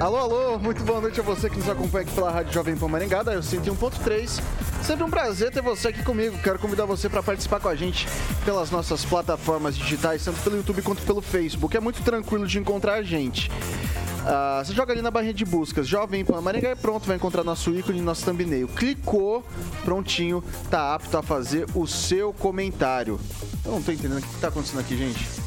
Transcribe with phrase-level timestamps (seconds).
[0.00, 2.88] Alô, alô, muito boa noite a você que nos acompanha aqui pela Rádio Jovem Pan
[2.88, 4.40] Maringá, da 101.3.
[4.82, 6.38] Sempre um prazer ter você aqui comigo.
[6.38, 8.08] Quero convidar você para participar com a gente
[8.42, 11.76] pelas nossas plataformas digitais, tanto pelo YouTube quanto pelo Facebook.
[11.76, 13.50] É muito tranquilo de encontrar a gente.
[13.50, 17.44] Uh, você joga ali na barrinha de buscas, Jovem Pan Maringá e pronto, vai encontrar
[17.44, 18.68] nosso ícone, nosso thumbnail.
[18.68, 19.44] Clicou,
[19.84, 23.20] prontinho, tá apto a fazer o seu comentário.
[23.66, 25.39] Eu não tô entendendo o que tá acontecendo aqui, gente.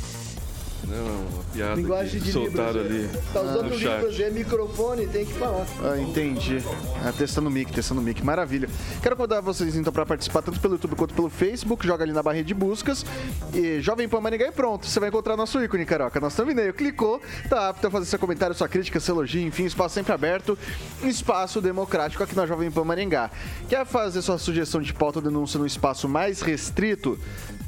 [0.87, 3.23] Não, uma piada Linguagem de soltaram Libras, ali.
[3.31, 5.65] Tá usando Libras, é microfone, tem que falar.
[5.81, 6.61] Ah, entendi.
[7.03, 8.23] Ah, testando o mic, testando o mic.
[8.23, 8.69] Maravilha.
[9.01, 11.85] Quero convidar vocês então para participar tanto pelo YouTube quanto pelo Facebook.
[11.85, 13.05] Joga ali na barra de buscas.
[13.53, 14.85] E Jovem Pan Maringá e pronto.
[14.85, 16.19] Você vai encontrar nosso ícone, Caroca.
[16.19, 16.73] Nosso thumbnail.
[16.73, 20.57] Clicou, tá apto a fazer seu comentário, sua crítica, seu elogio, enfim, espaço sempre aberto.
[21.03, 23.31] Espaço democrático aqui na Jovem Pan Maringá.
[23.69, 27.17] Quer fazer sua sugestão de pauta ou denúncia no espaço mais restrito?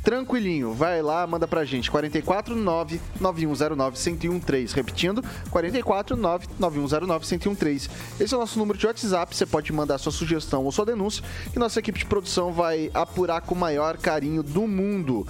[0.06, 0.72] Tranquilinho.
[0.72, 1.89] Vai lá, manda pra gente.
[1.89, 4.75] 449 9109 1013.
[4.75, 7.89] Repetindo, 449 9109 1013.
[8.20, 9.36] Esse é o nosso número de WhatsApp.
[9.36, 13.42] Você pode mandar sua sugestão ou sua denúncia que nossa equipe de produção vai apurar
[13.42, 15.27] com o maior carinho do mundo.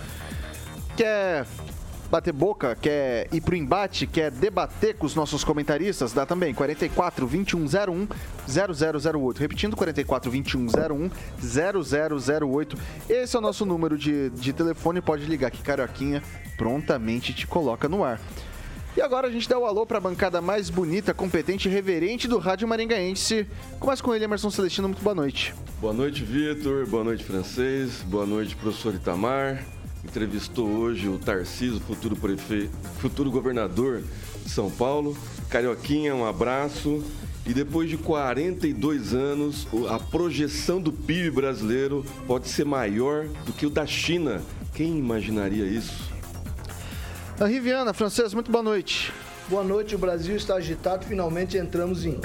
[0.97, 1.45] Quer
[2.15, 7.27] bater boca, quer ir pro embate, quer debater com os nossos comentaristas, dá também 44
[7.27, 8.07] 2101
[8.47, 9.37] 0008.
[9.37, 11.09] Repetindo, 44 2101
[11.41, 12.77] 0008.
[13.09, 16.23] Esse é o nosso número de, de telefone, pode ligar que Carioquinha
[16.57, 18.21] prontamente te coloca no ar.
[18.95, 22.29] E agora a gente dá o alô para a bancada mais bonita, competente e reverente
[22.29, 23.45] do Rádio Maringaense.
[23.77, 24.87] Começa com ele, Emerson Celestino.
[24.87, 25.53] Muito boa noite.
[25.81, 26.87] Boa noite, Vitor.
[26.87, 28.01] Boa noite, francês.
[28.03, 29.74] Boa noite, professor Itamar
[30.05, 34.03] entrevistou hoje o Tarcísio, futuro prefeito, futuro governador
[34.43, 35.17] de São Paulo.
[35.49, 37.03] Carioquinha, um abraço.
[37.45, 43.65] E depois de 42 anos, a projeção do PIB brasileiro pode ser maior do que
[43.65, 44.41] o da China.
[44.73, 46.11] Quem imaginaria isso?
[47.39, 49.13] A Riviana, francês, muito boa noite.
[49.47, 51.05] Boa noite, o Brasil está agitado.
[51.05, 52.17] Finalmente entramos em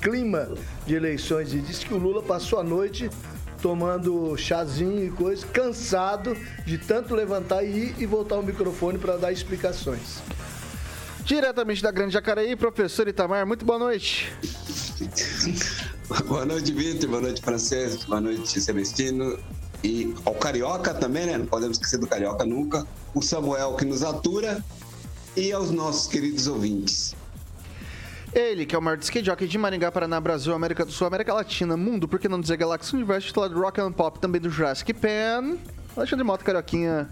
[0.00, 0.48] clima
[0.84, 3.08] de eleições e diz que o Lula passou a noite
[3.66, 9.16] tomando chazinho e coisa, cansado de tanto levantar e ir e voltar o microfone para
[9.16, 10.22] dar explicações.
[11.24, 14.32] Diretamente da Grande Jacareí, professor Itamar, muito boa noite.
[16.28, 19.36] boa noite, Vitor, boa noite, Francês, boa noite, Celestino.
[19.82, 21.36] E ao Carioca também, né?
[21.36, 22.86] Não podemos esquecer do Carioca nunca.
[23.12, 24.64] O Samuel que nos atura
[25.36, 27.16] e aos nossos queridos ouvintes.
[28.36, 31.32] Ele, que é o maior skate jockey de Maringá, Paraná, Brasil, América do Sul, América
[31.32, 34.50] Latina, mundo, por que não dizer Galáxia Universo, titular do Rock and Pop, também do
[34.50, 35.56] Jurassic Pan.
[35.96, 37.08] Alexandre Mota, Carioquinha.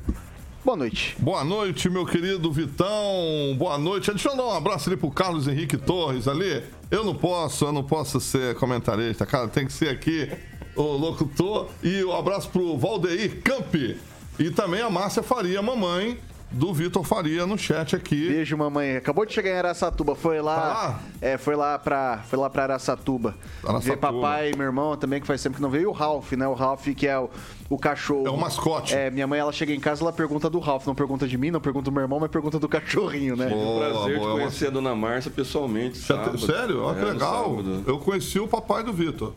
[0.63, 1.17] Boa noite.
[1.19, 3.57] Boa noite, meu querido Vitão.
[3.57, 4.11] Boa noite.
[4.11, 6.63] Deixa eu dar um abraço ali pro Carlos Henrique Torres ali.
[6.91, 9.49] Eu não posso, eu não posso ser comentarista, cara.
[9.49, 10.31] Tem que ser aqui
[10.77, 11.71] o locutor.
[11.83, 13.97] E um abraço pro Valdeir Campi.
[14.39, 16.19] E também a Márcia Faria, mamãe,
[16.51, 18.29] do Vitor Faria no chat aqui.
[18.29, 18.97] Beijo, mamãe.
[18.97, 20.15] Acabou de chegar em Araçatuba.
[20.15, 20.57] Foi lá.
[20.57, 23.35] Tá É, foi lá pra, foi lá pra Araçatuba.
[23.63, 23.81] Araçatuba.
[23.81, 25.83] Ver papai e meu irmão também, que faz tempo que não veio.
[25.83, 26.47] E o Ralph, né?
[26.47, 27.29] O Ralph, que é o,
[27.69, 28.27] o cachorro.
[28.27, 28.95] É o mascote.
[28.95, 30.87] É, minha mãe, ela chega em casa, ela pergunta do Ralph.
[30.87, 33.49] Não pergunta de mim, não pergunta do meu irmão, mas pergunta do cachorrinho, né?
[33.49, 35.99] Boa, um prazer boa, de conhecer a dona Márcia pessoalmente.
[35.99, 36.39] Sábado.
[36.39, 36.83] Sério?
[36.83, 37.57] Olha que é, legal.
[37.87, 39.35] Eu conheci o papai do Vitor.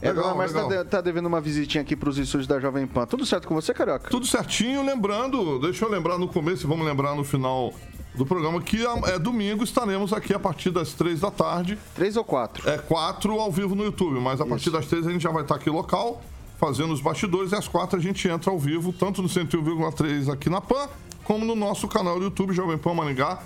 [0.00, 3.06] É, legal, mas tá, tá, devendo uma visitinha aqui para os estúdios da Jovem Pan.
[3.06, 4.10] Tudo certo com você, Carioca?
[4.10, 7.72] Tudo certinho, lembrando, deixa eu lembrar no começo e vamos lembrar no final
[8.14, 11.78] do programa que é domingo estaremos aqui a partir das três da tarde.
[11.94, 12.68] Três ou quatro?
[12.68, 14.48] É quatro ao vivo no YouTube, mas a Isso.
[14.48, 16.22] partir das três a gente já vai estar aqui local,
[16.58, 20.48] fazendo os bastidores, e às quatro a gente entra ao vivo, tanto no 101,3 aqui
[20.48, 20.88] na PAN,
[21.24, 23.42] como no nosso canal do YouTube, Jovem Pan Maringá,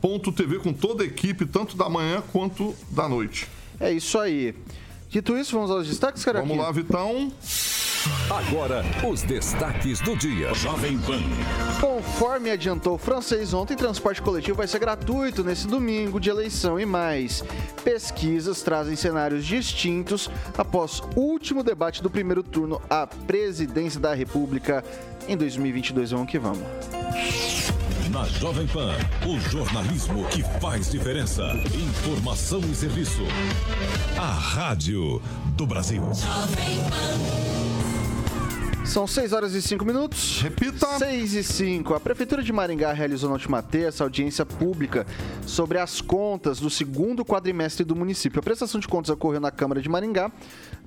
[0.00, 3.48] ponto TV, com toda a equipe, tanto da manhã quanto da noite.
[3.80, 4.54] É isso aí.
[5.12, 6.40] Dito isso, vamos aos destaques, cara?
[6.40, 7.30] Vamos lá, Vitão.
[8.30, 10.54] Agora, os destaques do dia.
[10.54, 11.20] Jovem Pan.
[11.78, 16.86] Conforme adiantou o francês ontem, transporte coletivo vai ser gratuito nesse domingo de eleição e
[16.86, 17.44] mais.
[17.84, 24.82] Pesquisas trazem cenários distintos após o último debate do primeiro turno à presidência da República
[25.28, 26.12] em 2022.
[26.12, 26.66] Vamos que vamos.
[28.12, 28.94] Na Jovem Pan,
[29.26, 31.44] o jornalismo que faz diferença.
[31.74, 33.22] Informação e serviço.
[34.18, 35.22] A Rádio
[35.56, 36.02] do Brasil.
[38.84, 40.42] São 6 horas e 5 minutos.
[40.42, 40.98] Repita.
[40.98, 41.94] 6 e 5.
[41.94, 45.06] A Prefeitura de Maringá realizou na última terça audiência pública
[45.46, 48.40] sobre as contas do segundo quadrimestre do município.
[48.40, 50.30] A prestação de contas ocorreu na Câmara de Maringá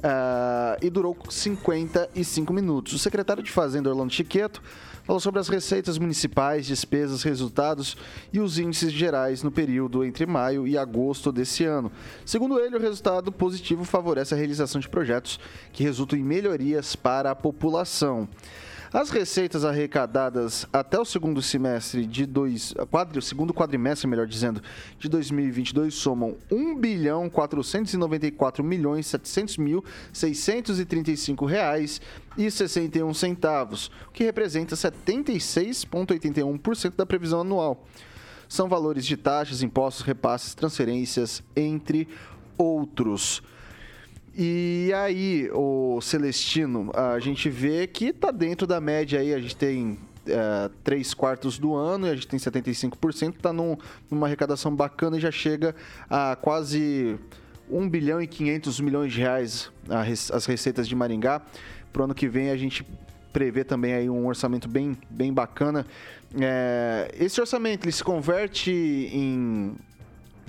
[0.03, 2.93] ah, e durou 55 minutos.
[2.93, 4.61] O secretário de Fazenda, Orlando Chiqueto,
[5.05, 7.95] falou sobre as receitas municipais, despesas, resultados
[8.33, 11.91] e os índices gerais no período entre maio e agosto desse ano.
[12.25, 15.39] Segundo ele, o resultado positivo favorece a realização de projetos
[15.71, 18.27] que resultam em melhorias para a população.
[18.95, 24.61] As receitas arrecadadas até o segundo semestre de dois, quadri, o segundo quadrimestre, melhor dizendo,
[24.97, 29.83] de 2022 somam 1 bilhão 494 milhões 700 mil
[30.13, 31.99] 635 reais
[32.37, 37.85] e 61 centavos, o que representa 76,81% da previsão anual.
[38.47, 42.07] São valores de taxas, impostos, repasses, transferências, entre
[42.57, 43.43] outros.
[44.37, 49.55] E aí, o Celestino, a gente vê que tá dentro da média aí, a gente
[49.55, 49.97] tem
[50.27, 53.77] é, 3 quartos do ano e a gente tem 75%, tá num,
[54.11, 55.73] numa arrecadação bacana e já chega
[56.09, 57.17] a quase
[57.69, 59.71] 1 bilhão e 500 milhões de reais
[60.33, 61.41] as receitas de Maringá.
[61.93, 62.85] Pro ano que vem a gente
[63.31, 65.85] prevê também aí um orçamento bem, bem bacana.
[66.37, 69.75] É, esse orçamento ele se converte em,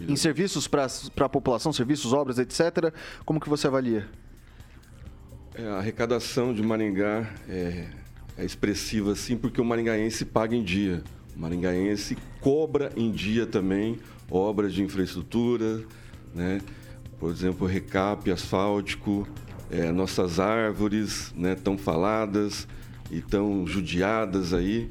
[0.01, 0.87] em serviços para
[1.19, 2.93] a população, serviços, obras, etc.
[3.25, 4.09] Como que você avalia?
[5.55, 7.87] É, a arrecadação de Maringá é,
[8.37, 11.03] é expressiva, sim, porque o maringaense paga em dia.
[11.35, 13.99] O maringaense cobra em dia também
[14.31, 15.83] obras de infraestrutura,
[16.35, 16.61] né?
[17.19, 19.27] por exemplo, recap asfáltico,
[19.71, 22.69] é, nossas árvores né, tão faladas
[23.11, 24.89] e tão judiadas aí.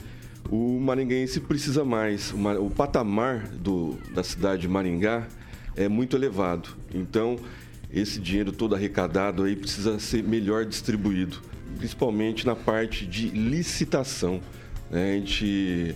[0.50, 2.32] O maringaense precisa mais.
[2.32, 5.28] O, ma- o patamar do, da cidade de Maringá
[5.76, 6.70] é muito elevado.
[6.94, 7.38] Então,
[7.92, 11.40] esse dinheiro todo arrecadado aí precisa ser melhor distribuído,
[11.78, 14.40] principalmente na parte de licitação.
[14.92, 15.14] né?
[15.14, 15.96] A gente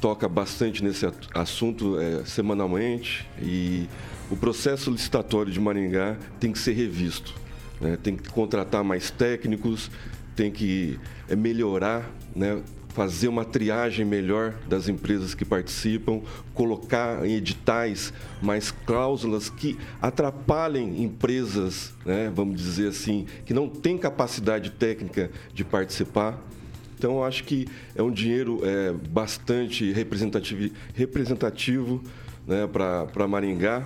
[0.00, 3.86] toca bastante nesse assunto é, semanalmente e
[4.30, 7.34] o processo licitatório de Maringá tem que ser revisto.
[7.80, 7.98] né?
[8.02, 9.90] Tem que contratar mais técnicos,
[10.34, 10.98] tem que
[11.28, 12.62] é, melhorar, né?
[12.88, 16.20] fazer uma triagem melhor das empresas que participam,
[16.52, 22.30] colocar em editais mais cláusulas que atrapalhem empresas, né?
[22.34, 26.38] vamos dizer assim, que não têm capacidade técnica de participar.
[26.98, 32.00] Então, eu acho que é um dinheiro é, bastante representativo, representativo
[32.46, 33.84] né, para Maringá.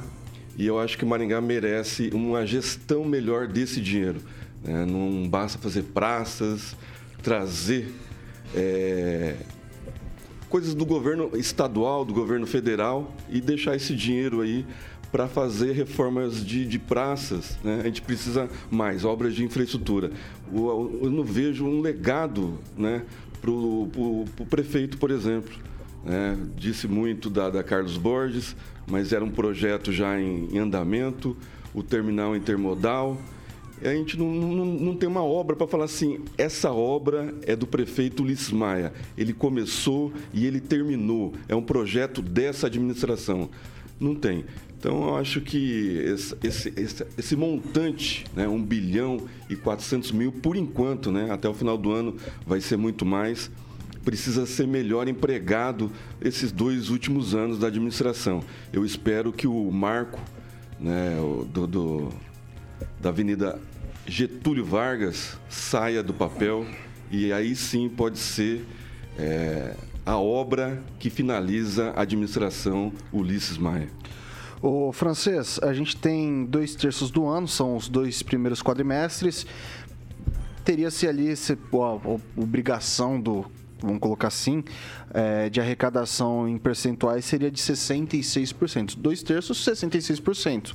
[0.59, 4.21] E eu acho que Maringá merece uma gestão melhor desse dinheiro.
[4.67, 4.85] Né?
[4.85, 6.77] Não basta fazer praças,
[7.23, 7.93] trazer
[8.55, 9.37] é,
[10.49, 14.65] coisas do governo estadual, do governo federal e deixar esse dinheiro aí
[15.13, 17.57] para fazer reformas de, de praças.
[17.65, 17.79] né?
[17.81, 20.11] A gente precisa mais obras de infraestrutura.
[20.53, 23.03] O- Eu não vejo um legado né,
[23.41, 25.55] para o prefeito, por exemplo.
[26.05, 26.37] né?
[26.57, 28.55] Disse muito da, da Carlos Borges,
[28.87, 31.37] mas era um projeto já em, em andamento,
[31.73, 33.17] o terminal intermodal.
[33.85, 37.67] A gente não, não, não tem uma obra para falar assim, essa obra é do
[37.67, 38.93] prefeito Ulisses Maia.
[39.19, 41.35] Ele começou e ele terminou.
[41.49, 43.51] É um projeto dessa administração.
[44.01, 44.45] Não tem.
[44.79, 50.31] Então, eu acho que esse, esse, esse, esse montante, né, 1 bilhão e 400 mil,
[50.31, 52.15] por enquanto, né, até o final do ano
[52.47, 53.51] vai ser muito mais,
[54.05, 55.91] precisa ser melhor empregado
[56.21, 58.41] esses dois últimos anos da administração.
[58.73, 60.21] Eu espero que o marco
[60.79, 61.17] né,
[61.53, 62.09] do, do-
[63.01, 63.59] da Avenida
[64.07, 66.67] Getúlio Vargas saia do papel
[67.11, 68.65] e aí sim pode ser
[69.19, 73.89] é, a obra que finaliza a administração Ulisses Maia.
[74.63, 79.47] O francês, a gente tem dois terços do ano, são os dois primeiros quadrimestres.
[80.65, 83.45] Teria-se ali esse, a obrigação do,
[83.81, 84.65] vamos colocar assim,
[85.13, 88.97] é, de arrecadação em percentuais seria de 66%.
[88.97, 90.75] Dois terços, 66%.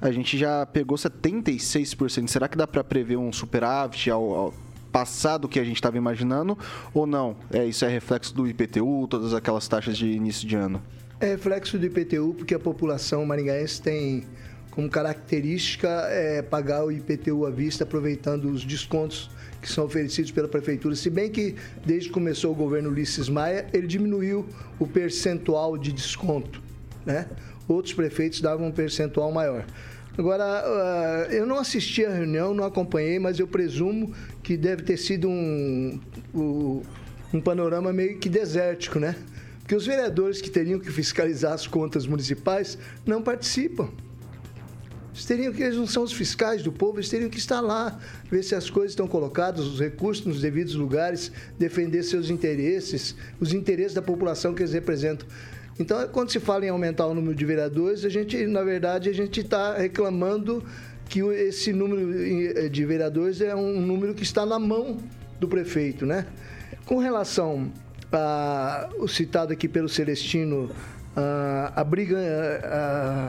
[0.00, 2.28] A gente já pegou 76%.
[2.28, 4.54] Será que dá para prever um superávit ao, ao
[4.92, 6.56] passado que a gente estava imaginando?
[6.92, 7.36] Ou não?
[7.52, 10.82] É, isso é reflexo do IPTU, todas aquelas taxas de início de ano?
[11.18, 14.24] É reflexo do IPTU, porque a população maringaense tem
[14.70, 19.30] como característica é, pagar o IPTU à vista, aproveitando os descontos
[19.62, 20.94] que são oferecidos pela prefeitura.
[20.94, 24.46] Se bem que desde que começou o governo Ulisses Maia, ele diminuiu
[24.78, 26.62] o percentual de desconto,
[27.06, 27.26] né?
[27.68, 29.64] Outros prefeitos davam um percentual maior.
[30.18, 34.96] Agora, uh, eu não assisti à reunião, não acompanhei, mas eu presumo que deve ter
[34.96, 36.00] sido um,
[36.34, 36.82] um,
[37.34, 39.14] um panorama meio que desértico, né?
[39.60, 43.90] Porque os vereadores que teriam que fiscalizar as contas municipais não participam.
[45.12, 47.98] Eles teriam que, eles não são os fiscais do povo, eles teriam que estar lá,
[48.30, 53.52] ver se as coisas estão colocadas, os recursos nos devidos lugares, defender seus interesses, os
[53.52, 55.26] interesses da população que eles representam.
[55.78, 59.12] Então, quando se fala em aumentar o número de vereadores, a gente, na verdade, a
[59.12, 60.64] gente está reclamando
[61.08, 64.96] que esse número eh, de vereadores é um número que está na mão
[65.38, 66.26] do prefeito, né?
[66.86, 67.70] Com relação
[68.10, 70.70] ao citado aqui pelo Celestino,
[71.14, 72.18] a, a briga,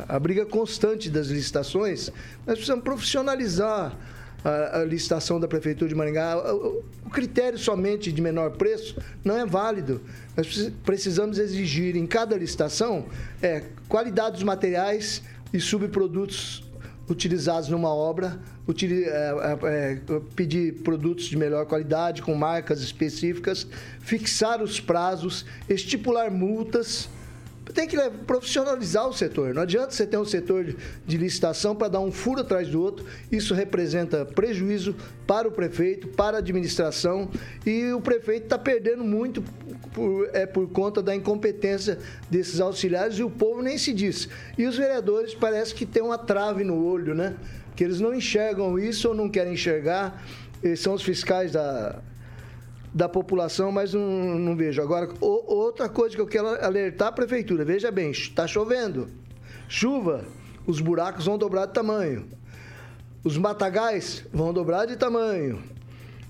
[0.08, 2.12] a, a, briga constante das licitações,
[2.46, 3.98] nós precisamos profissionalizar
[4.44, 6.38] a, a, licitação da Prefeitura de Maringá.
[6.38, 10.02] O, o, critério somente de menor preço não é válido.
[10.36, 13.06] Nós precisamos exigir em cada licitação
[13.42, 15.22] é, qualidade dos materiais
[15.54, 16.64] e subprodutos
[17.10, 23.66] utilizados numa obra, util, é, é, é, pedir produtos de melhor qualidade, com marcas específicas,
[24.00, 27.10] fixar os prazos, estipular multas
[27.74, 29.54] tem que profissionalizar o setor.
[29.54, 33.06] Não adianta você ter um setor de licitação para dar um furo atrás do outro.
[33.32, 34.96] Isso representa prejuízo
[35.26, 37.30] para o prefeito, para a administração
[37.66, 39.44] e o prefeito está perdendo muito
[39.94, 41.98] por, é, por conta da incompetência
[42.30, 44.30] desses auxiliares e o povo nem se diz.
[44.58, 47.36] E os vereadores parece que tem uma trave no olho, né?
[47.76, 50.24] Que eles não enxergam isso ou não querem enxergar.
[50.76, 52.02] São os fiscais da,
[52.98, 54.02] da população, mas não,
[54.40, 54.82] não vejo.
[54.82, 59.08] Agora, o, outra coisa que eu quero alertar a prefeitura: veja bem, está chovendo.
[59.70, 60.26] Chuva,
[60.66, 62.28] os buracos vão dobrar de tamanho.
[63.24, 65.62] Os matagais vão dobrar de tamanho.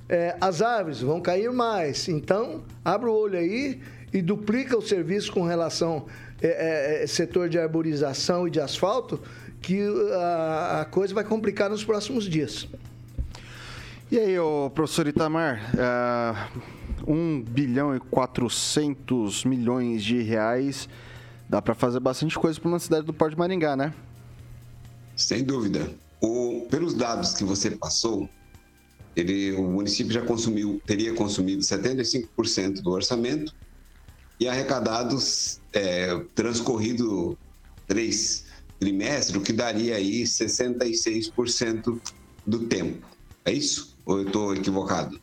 [0.09, 2.09] É, as árvores vão cair mais.
[2.09, 3.81] Então, abra o olho aí
[4.11, 6.05] e duplica o serviço com relação
[6.41, 9.21] é, é, é setor de arborização e de asfalto,
[9.61, 9.81] que
[10.13, 12.67] a, a coisa vai complicar nos próximos dias.
[14.09, 16.59] E aí, ô, professor Itamar, uh,
[17.05, 20.87] é, 1 bilhão e 400 milhões de reais,
[21.49, 23.93] dá para fazer bastante coisa para uma cidade do Porto de Maringá, né?
[25.13, 25.93] Sem dúvida.
[26.21, 28.29] O, pelos dados que você passou,
[29.13, 33.53] ele, o município já consumiu, teria consumido 75% do orçamento
[34.39, 37.37] e arrecadados, é, transcorrido
[37.85, 38.45] três
[38.79, 41.99] trimestres, o que daria aí 66%
[42.45, 43.05] do tempo.
[43.43, 43.96] É isso?
[44.07, 45.19] Ou eu estou equivocado?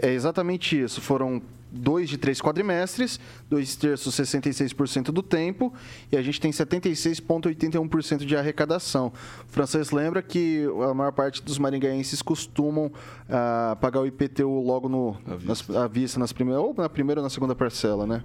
[0.00, 1.00] É exatamente isso.
[1.00, 3.18] Foram dois de três quadrimestres,
[3.50, 5.74] dois terços 66% do tempo,
[6.10, 9.12] e a gente tem 76,81% de arrecadação.
[9.48, 14.88] O francês lembra que a maior parte dos maringaenses costumam uh, pagar o IPTU logo
[14.88, 18.06] no, à vista, nas, à vista nas primeiras, ou na primeira ou na segunda parcela,
[18.06, 18.22] né?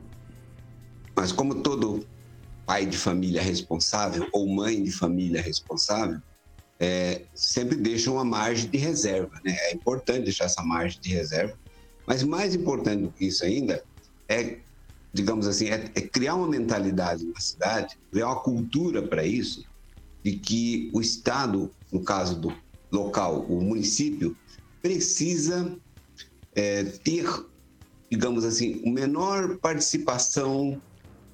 [1.16, 2.06] Mas como todo
[2.64, 6.22] pai de família responsável ou mãe de família responsável,
[6.82, 9.40] é, sempre deixam uma margem de reserva.
[9.46, 9.56] Né?
[9.70, 11.58] É importante deixar essa margem de reserva,
[12.08, 13.84] mas mais importante do que isso ainda
[14.28, 14.58] é,
[15.14, 19.64] digamos assim, é, é criar uma mentalidade na cidade, criar uma cultura para isso,
[20.24, 22.52] de que o Estado, no caso do
[22.92, 24.36] local, o município,
[24.82, 25.78] precisa
[26.56, 27.28] é, ter,
[28.10, 30.82] digamos assim, menor participação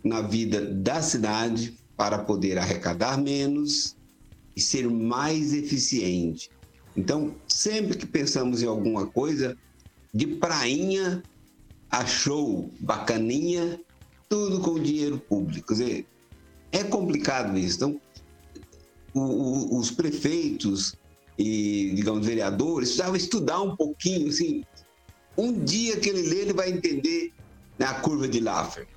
[0.03, 3.96] na vida da cidade para poder arrecadar menos
[4.57, 6.49] e ser mais eficiente.
[6.95, 9.55] Então, sempre que pensamos em alguma coisa,
[10.11, 11.21] de prainha
[11.91, 13.79] a show, bacaninha,
[14.27, 15.67] tudo com dinheiro público.
[15.67, 16.07] Quer dizer,
[16.71, 17.75] é complicado isso.
[17.75, 18.01] Então,
[19.13, 20.95] o, o, os prefeitos
[21.37, 24.63] e, digamos, vereadores precisavam estudar um pouquinho, assim,
[25.37, 27.31] um dia que ele lê, ele vai entender
[27.77, 28.87] né, a curva de Laffer.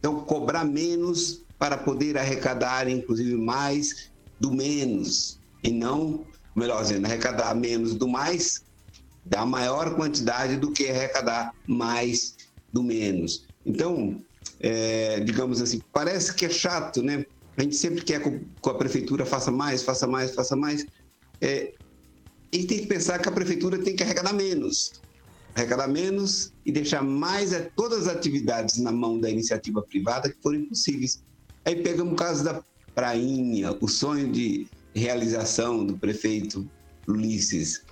[0.00, 7.54] Então, cobrar menos para poder arrecadar, inclusive, mais do menos e não, melhor dizendo, arrecadar
[7.54, 8.62] menos do mais
[9.24, 12.34] da maior quantidade do que arrecadar mais
[12.72, 13.48] do menos.
[13.64, 14.22] Então,
[14.58, 17.24] é, digamos assim, parece que é chato, né?
[17.56, 20.86] A gente sempre quer que a prefeitura faça mais, faça mais, faça mais.
[21.40, 21.74] É,
[22.52, 24.92] e tem que pensar que a prefeitura tem que arrecadar menos.
[25.54, 30.40] Arrecadar menos e deixar mais é, todas as atividades na mão da iniciativa privada que
[30.40, 31.22] forem possíveis.
[31.64, 32.62] Aí pegamos o caso da
[32.98, 36.68] prainha, o sonho de realização do prefeito
[37.06, 37.84] Ulisses.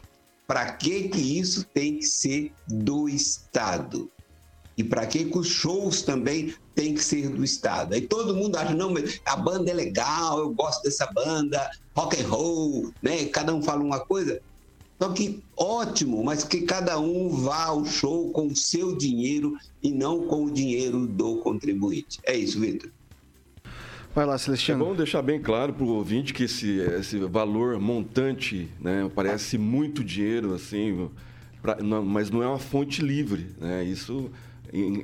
[0.48, 4.10] Para que que isso tem que ser do Estado?
[4.76, 7.94] E para que que os shows também têm que ser do Estado?
[7.94, 8.92] Aí todo mundo acha, não,
[9.26, 13.26] a banda é legal, eu gosto dessa banda, rock and roll, né?
[13.26, 14.42] Cada um fala uma coisa.
[15.00, 19.92] Só que ótimo, mas que cada um vá ao show com o seu dinheiro e
[19.92, 22.18] não com o dinheiro do contribuinte.
[22.24, 22.90] É isso, Vitor.
[24.16, 28.66] Vai lá, É bom deixar bem claro para o ouvinte que esse, esse valor montante
[28.80, 31.10] né, parece muito dinheiro, assim,
[31.60, 33.48] pra- não- mas não é uma fonte livre.
[33.60, 33.84] Né?
[33.84, 34.30] Isso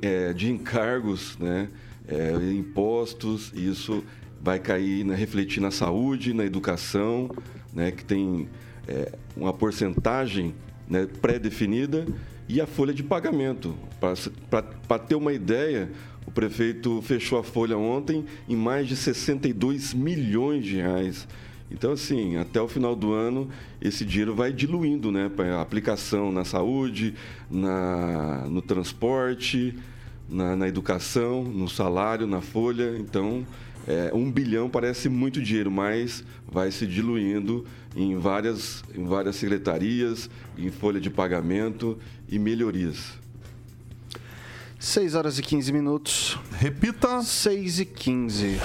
[0.00, 1.68] é, de encargos, né,
[2.08, 4.02] é, impostos, isso
[4.40, 7.30] vai cair, né, refletir na saúde, na educação,
[7.70, 8.48] né, que tem
[8.88, 10.54] é, uma porcentagem
[10.88, 12.06] né, pré-definida,
[12.48, 13.76] e a folha de pagamento.
[14.48, 15.90] Para ter uma ideia,
[16.26, 21.26] o prefeito fechou a folha ontem em mais de 62 milhões de reais.
[21.70, 23.48] Então, assim, até o final do ano,
[23.80, 25.30] esse dinheiro vai diluindo, né?
[25.34, 27.14] Para aplicação na saúde,
[27.50, 29.74] na, no transporte,
[30.28, 32.94] na, na educação, no salário, na folha.
[32.98, 33.46] Então,
[33.86, 40.28] é, um bilhão parece muito dinheiro, mas vai se diluindo em várias, em várias secretarias,
[40.56, 43.20] em folha de pagamento e melhorias.
[44.78, 46.38] 6 horas e 15 minutos.
[46.58, 47.22] Repita.
[47.22, 48.58] 6 e 15.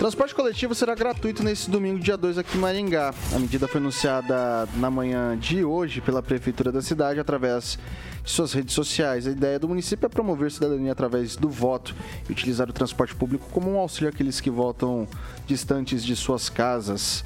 [0.00, 3.12] Transporte coletivo será gratuito nesse domingo, dia 2, aqui em Maringá.
[3.34, 7.78] A medida foi anunciada na manhã de hoje pela Prefeitura da cidade através
[8.24, 9.26] de suas redes sociais.
[9.26, 11.94] A ideia do município é promover cidadania através do voto
[12.26, 15.06] e utilizar o transporte público como um auxílio àqueles que votam
[15.46, 17.22] distantes de suas casas.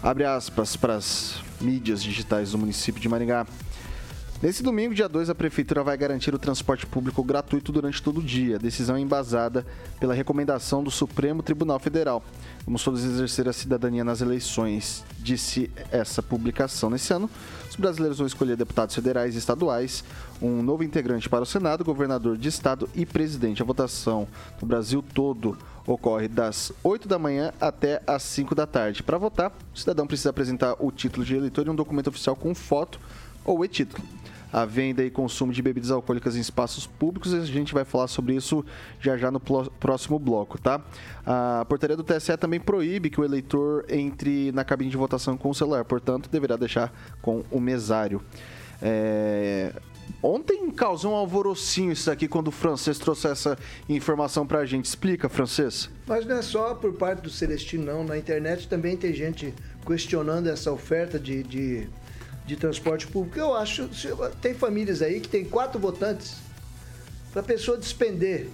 [0.00, 3.44] Abre aspas para as mídias digitais do município de Maringá.
[4.40, 8.22] Nesse domingo, dia 2, a Prefeitura vai garantir o transporte público gratuito durante todo o
[8.22, 8.54] dia.
[8.54, 9.66] A decisão é embasada
[9.98, 12.22] pela recomendação do Supremo Tribunal Federal.
[12.64, 16.88] Vamos todos exercer a cidadania nas eleições, disse essa publicação.
[16.88, 17.28] Nesse ano,
[17.68, 20.04] os brasileiros vão escolher deputados federais e estaduais,
[20.40, 23.60] um novo integrante para o Senado, governador de estado e presidente.
[23.60, 24.28] A votação
[24.62, 29.02] no Brasil todo ocorre das 8 da manhã até as 5 da tarde.
[29.02, 32.54] Para votar, o cidadão precisa apresentar o título de eleitor e um documento oficial com
[32.54, 33.00] foto
[33.44, 34.17] ou e-título.
[34.52, 38.34] A venda e consumo de bebidas alcoólicas em espaços públicos, a gente vai falar sobre
[38.34, 38.64] isso
[39.00, 40.80] já já no próximo bloco, tá?
[41.26, 45.50] A portaria do TSE também proíbe que o eleitor entre na cabine de votação com
[45.50, 48.22] o celular, portanto, deverá deixar com o mesário.
[48.80, 49.72] É,
[50.22, 53.56] Ontem causou um alvorocinho isso aqui quando o francês trouxe essa
[53.88, 54.86] informação pra gente.
[54.86, 55.88] Explica, francês.
[56.06, 58.04] Mas não é só por parte do Celestino, não.
[58.04, 59.54] Na internet também tem gente
[59.86, 61.88] questionando essa oferta de, de,
[62.48, 63.38] de transporte público.
[63.38, 63.88] Eu acho,
[64.40, 66.36] tem famílias aí que tem quatro votantes.
[67.30, 68.48] Para a pessoa despender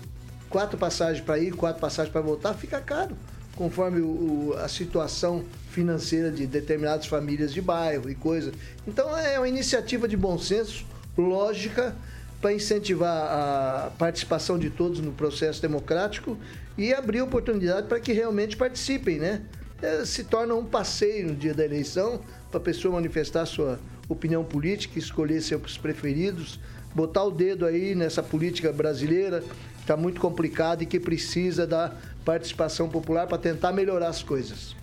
[0.50, 3.16] quatro passagens para ir, quatro passagens para voltar, fica caro,
[3.54, 8.52] conforme o- a situação financeira de determinadas famílias de bairro e coisa.
[8.87, 10.85] Então é uma iniciativa de bom senso,
[11.16, 11.94] lógica,
[12.40, 16.37] para incentivar a participação de todos no processo democrático
[16.76, 19.42] e abrir oportunidade para que realmente participem, né?
[19.80, 22.20] É, se torna um passeio no dia da eleição
[22.55, 26.61] para a pessoa manifestar sua opinião política, escolher seus preferidos,
[26.95, 31.93] botar o dedo aí nessa política brasileira que está muito complicada e que precisa da
[32.25, 34.77] participação popular para tentar melhorar as coisas.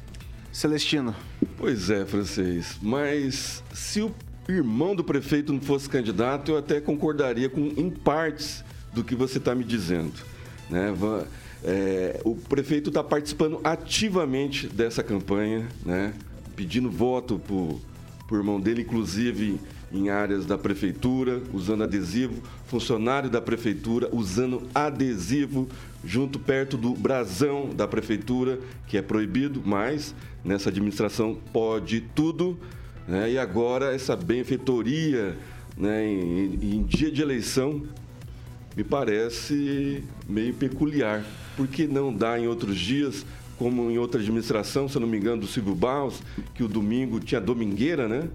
[0.52, 1.16] Celestino.
[1.58, 2.78] Pois é, francês.
[2.82, 4.14] Mas se o
[4.50, 9.38] irmão do prefeito não fosse candidato, eu até concordaria com em partes do que você
[9.38, 10.12] está me dizendo.
[10.70, 10.94] Né?
[11.64, 16.14] É, o prefeito está participando ativamente dessa campanha, né?
[16.56, 19.60] Pedindo voto para o irmão dele, inclusive
[19.92, 25.68] em áreas da prefeitura, usando adesivo, funcionário da prefeitura usando adesivo
[26.04, 32.58] junto perto do brasão da prefeitura, que é proibido, mas nessa administração pode tudo.
[33.08, 33.32] né?
[33.32, 35.38] E agora essa benfeitoria
[35.78, 37.84] né, em, em dia de eleição
[38.76, 41.24] me parece meio peculiar.
[41.58, 43.26] Por que não dá em outros dias,
[43.62, 46.24] como em outra administração, se eu não me engano, do Silvio Barros,
[46.56, 48.28] que o domingo tinha domingueira, né?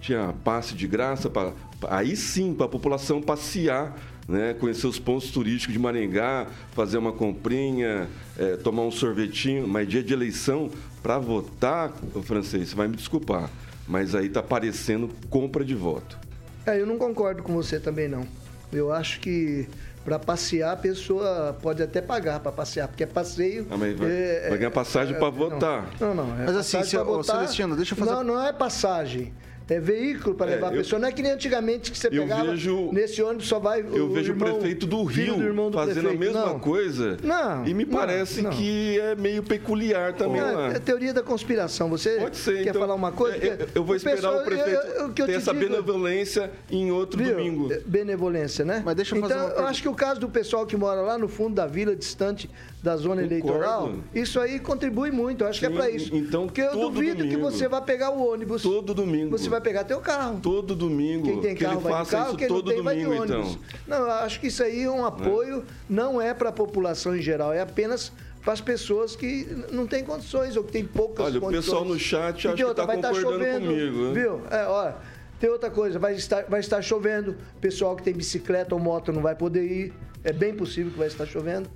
[0.00, 1.52] Tinha passe de graça, pra,
[1.90, 3.98] aí sim, para a população passear,
[4.28, 4.54] né?
[4.54, 6.46] conhecer os pontos turísticos de Maringá,
[6.76, 10.70] fazer uma comprinha, eh, tomar um sorvetinho, mas dia de eleição,
[11.02, 13.50] para votar, ô francês, você vai me desculpar,
[13.88, 16.16] mas aí está parecendo compra de voto.
[16.64, 18.24] É, eu não concordo com você também não.
[18.72, 19.66] Eu acho que
[20.04, 23.66] para passear a pessoa pode até pagar para passear, porque é passeio.
[23.70, 25.32] Ah, mas vai- é, vai ganhar passagem pra não.
[25.32, 25.90] votar.
[26.00, 26.24] Não, não.
[26.40, 27.36] é Mas assim, passagem se- votar.
[27.36, 29.32] Celestino, deixa eu fazer- Não, não é passagem.
[29.74, 30.98] É, veículo para É, levar a eu- pessoa.
[31.00, 34.06] Não é que nem antigamente que você eu pegava vejo- nesse ônibus só vai Eu
[34.06, 36.18] o vejo irmão, o prefeito do Rio do irmão do fazendo a prefeito.
[36.34, 36.58] mesma Não.
[36.58, 37.16] coisa.
[37.22, 38.50] Não, E me não, parece não.
[38.50, 40.68] que é meio peculiar também Não, lá.
[40.68, 41.88] é teoria da conspiração.
[41.90, 43.36] Você Pode ser, quer então, falar uma coisa?
[43.36, 45.38] é, é, Eu vou esperar pessoal- o prefeito eu- eu- o que eu ter te
[45.38, 47.34] essa digo- benevolência em outro Viu?
[47.34, 47.72] domingo.
[47.72, 48.82] É, Benevolência, né?
[48.84, 51.00] Mas deixa eu então, fazer uma eu acho que o caso do pessoal que mora
[51.00, 52.48] lá no fundo da vila, distante
[52.82, 53.34] da zona Concordo.
[53.34, 55.44] eleitoral, isso aí contribui muito.
[55.44, 56.14] Eu acho que é Sim, para isso.
[56.16, 57.50] então, Porque eu duvido que domingo.
[57.50, 58.62] você vá pegar o ônibus.
[58.62, 59.30] Todo domingo.
[59.38, 60.40] Você vai pegar teu carro.
[60.42, 61.24] Todo domingo.
[61.24, 63.22] Quem tem que carro ele vai de carro, quem todo não tem vai de domingo,
[63.22, 63.52] ônibus.
[63.52, 63.78] então.
[63.86, 67.22] Não, eu acho que isso aí é um apoio, não é para a população em
[67.22, 68.10] geral, é apenas
[68.42, 71.64] para as pessoas que não têm condições ou que têm poucas Olha, o condições.
[71.66, 74.12] pessoal no chat de que outra, tá vai estar concordando chovendo, comigo, né?
[74.20, 74.40] Viu?
[74.50, 74.96] É, olha,
[75.38, 79.22] tem outra coisa, vai estar, vai estar chovendo, pessoal que tem bicicleta ou moto não
[79.22, 79.92] vai poder ir,
[80.24, 81.70] é bem possível que vai estar chovendo.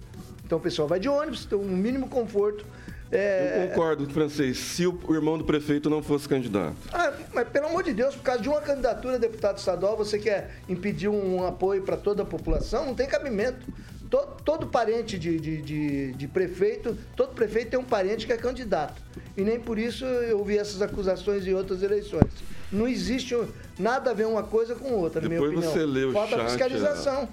[0.46, 2.64] Então o pessoal vai de ônibus, tem um mínimo conforto.
[3.10, 4.58] É, Eu concordo, francês.
[4.58, 6.76] Se o irmão do prefeito não fosse candidato.
[6.92, 10.18] ah, mas pelo amor de Deus, por causa de uma candidatura a deputado estadual, você
[10.18, 12.86] quer impedir um apoio para toda a população?
[12.86, 13.66] Não tem cabimento.
[14.08, 18.36] Todo, todo parente de, de, de- de prefeito, todo prefeito tem um parente que é
[18.36, 19.02] candidato.
[19.36, 22.22] E nem por isso eu vi essas acusações em outras eleições.
[22.70, 23.36] Não existe
[23.78, 25.72] nada a ver uma coisa com outra, na minha Depois opinião.
[25.72, 27.28] você lê o Falta chat, fiscalização.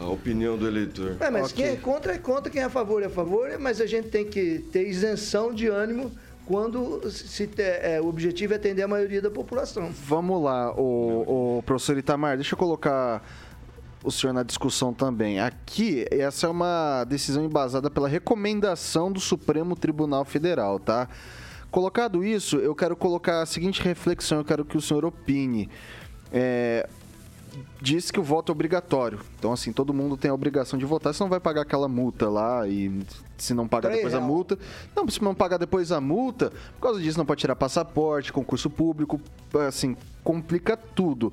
[0.00, 1.16] A opinião do eleitor.
[1.20, 1.56] É, mas Ok.
[1.56, 4.08] quem é contra é contra, quem é a favor é a favor, mas a gente
[4.08, 6.10] tem que ter isenção de ânimo
[6.46, 9.90] quando se é, o objetivo é atender a maioria da população.
[10.06, 13.22] Vamos lá, o, o professor Itamar, deixa eu colocar
[14.02, 15.38] o senhor na discussão também.
[15.38, 21.08] Aqui, essa é uma decisão embasada pela recomendação do Supremo Tribunal Federal, tá?
[21.70, 25.68] Colocado isso, eu quero colocar a seguinte reflexão, eu quero que o senhor opine.
[26.32, 26.88] É,
[27.80, 29.20] diz que o voto é obrigatório.
[29.38, 31.14] Então, assim, todo mundo tem a obrigação de votar.
[31.14, 33.00] Você não vai pagar aquela multa lá e
[33.38, 34.28] se não pagar depois a real.
[34.28, 34.58] multa.
[34.94, 38.68] Não, se não pagar depois a multa, por causa disso não pode tirar passaporte, concurso
[38.68, 39.20] público,
[39.66, 41.32] assim, complica tudo.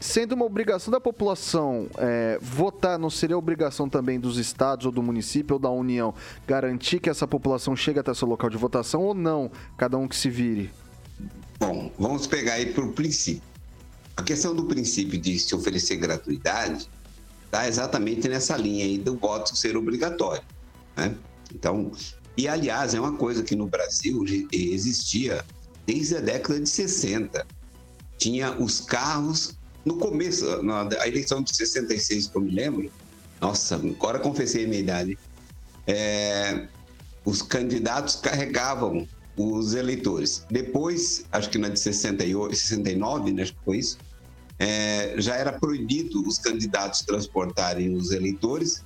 [0.00, 5.02] Sendo uma obrigação da população é, votar, não seria obrigação também dos estados ou do
[5.02, 6.12] município ou da União
[6.46, 9.50] garantir que essa população chegue até seu local de votação ou não?
[9.78, 10.70] Cada um que se vire.
[11.58, 13.53] Bom, vamos pegar aí por princípio.
[14.16, 16.88] A questão do princípio de se oferecer gratuidade
[17.44, 20.42] está exatamente nessa linha aí do voto ser obrigatório.
[20.96, 21.14] Né?
[21.54, 21.90] Então,
[22.36, 25.44] e aliás, é uma coisa que no Brasil existia
[25.86, 27.46] desde a década de 60.
[28.18, 32.90] Tinha os carros, no começo, na eleição de 66, que eu me lembro,
[33.40, 35.18] nossa, agora confessei a minha idade,
[35.86, 36.66] é,
[37.24, 40.44] os candidatos carregavam os eleitores.
[40.50, 43.98] Depois, acho que na de 68, 69, né, acho que foi isso,
[44.58, 48.82] é, já era proibido os candidatos transportarem os eleitores.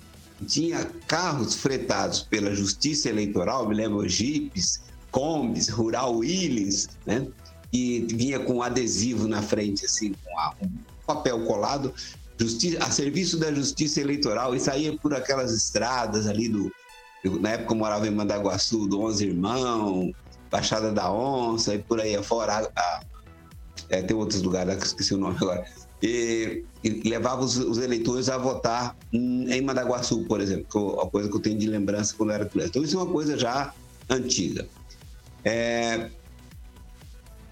[0.46, 4.80] Tinha carros fretados pela Justiça Eleitoral, me lembro jipes,
[5.10, 7.26] combis, rural Willys, né?
[7.72, 10.70] E vinha com adesivo na frente, assim, com um
[11.06, 11.92] papel colado,
[12.38, 16.72] justiça, a serviço da Justiça Eleitoral, e saía por aquelas estradas ali do.
[17.22, 20.14] eu, na época eu morava em Mandaguaçu, do Onze Irmão,
[20.50, 22.70] Baixada da Onça, e por aí afora.
[22.74, 23.00] A,
[23.90, 25.64] é, tem outros lugares que eu esqueci o nome agora.
[26.02, 31.10] E, e levava os, os eleitores a votar em Mandaguaçu, por exemplo, que eu- a
[31.10, 32.70] coisa que eu tenho de lembrança quando eu era criança.
[32.70, 33.72] Então, isso é uma coisa já
[34.08, 34.66] antiga.
[35.44, 36.10] É,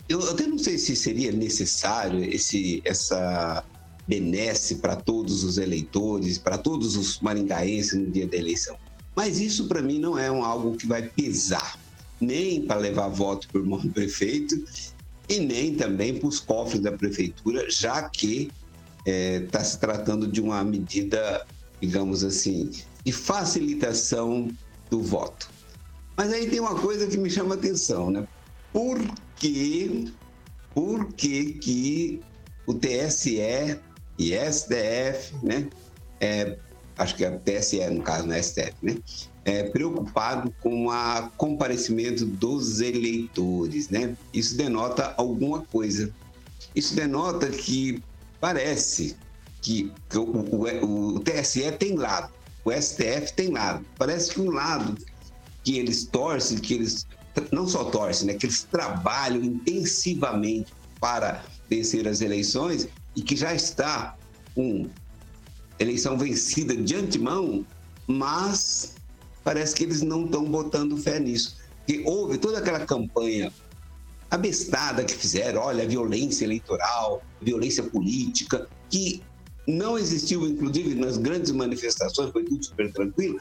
[0.08, 3.64] eu até não sei se seria necessário esse, essa
[4.06, 8.76] benesse para todos os eleitores, para todos os maringaenses no dia da eleição.
[9.16, 11.78] Mas isso, para mim, não é um, algo que vai pesar,
[12.20, 14.64] nem para levar voto para o prefeito
[15.28, 18.50] e nem também para os cofres da prefeitura, já que
[19.04, 21.46] está se tratando de uma medida,
[21.80, 22.70] digamos assim,
[23.04, 24.48] de facilitação
[24.90, 25.48] do voto.
[26.16, 28.26] Mas aí tem uma coisa que me chama a atenção, né?
[28.72, 28.98] Por
[29.36, 30.12] que,
[30.74, 32.20] por que, que
[32.66, 33.78] o TSE
[34.18, 35.68] e STF, né?
[36.20, 36.58] É,
[36.96, 38.96] acho que é TSE no caso, não é STF, né?
[39.44, 44.16] É, preocupado com o comparecimento dos eleitores, né?
[44.32, 46.12] Isso denota alguma coisa.
[46.74, 48.02] Isso denota que
[48.40, 49.16] parece
[49.62, 52.32] que, o, o, o TSE tem lado,
[52.64, 53.84] o STF tem lado.
[53.96, 54.96] Parece que um lado
[55.62, 57.06] que eles torcem, que eles
[57.52, 63.54] não só torcem, né, que eles trabalham intensivamente para vencer as eleições e que já
[63.54, 64.16] está
[64.54, 64.88] com
[65.78, 67.64] eleição vencida de antemão,
[68.06, 68.94] mas
[69.44, 71.56] parece que eles não estão botando fé nisso.
[71.78, 73.52] Porque houve toda aquela campanha
[74.30, 79.22] abestada que fizeram, olha, violência eleitoral, violência política, que
[79.66, 83.38] não existiu, inclusive, nas grandes manifestações, foi tudo super tranquilo,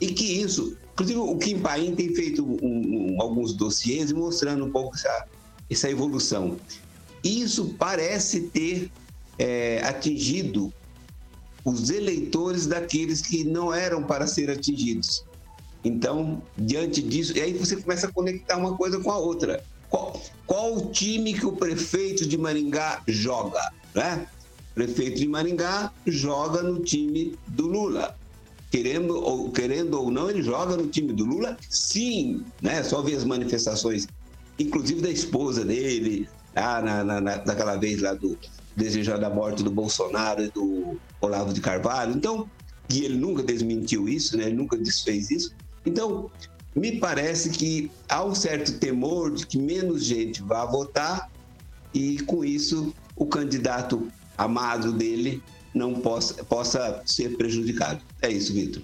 [0.00, 4.70] e que isso, inclusive o Kim Paim tem feito um, um, alguns dossiês mostrando um
[4.70, 5.26] pouco essa,
[5.70, 6.56] essa evolução.
[7.22, 8.90] isso parece ter
[9.38, 10.72] é, atingido
[11.68, 15.24] os eleitores daqueles que não eram para ser atingidos.
[15.84, 19.62] Então, diante disso, e aí você começa a conectar uma coisa com a outra.
[19.88, 23.60] Qual, qual o time que o prefeito de Maringá joga?
[23.94, 24.26] Né?
[24.72, 28.16] O prefeito de Maringá joga no time do Lula.
[28.70, 31.56] Querendo ou, querendo ou não, ele joga no time do Lula?
[31.70, 32.82] Sim, né?
[32.82, 34.06] Só ver as manifestações,
[34.58, 38.36] inclusive da esposa dele, na, na, naquela vez lá do
[38.78, 42.14] desejando a morte do Bolsonaro e do Olavo de Carvalho.
[42.14, 42.48] Então,
[42.88, 44.44] e ele nunca desmentiu isso, né?
[44.44, 45.52] Ele nunca desfez isso.
[45.84, 46.30] Então,
[46.74, 51.28] me parece que há um certo temor de que menos gente vá votar
[51.92, 55.42] e, com isso, o candidato amado dele
[55.74, 58.00] não possa, possa ser prejudicado.
[58.22, 58.82] É isso, Vitor.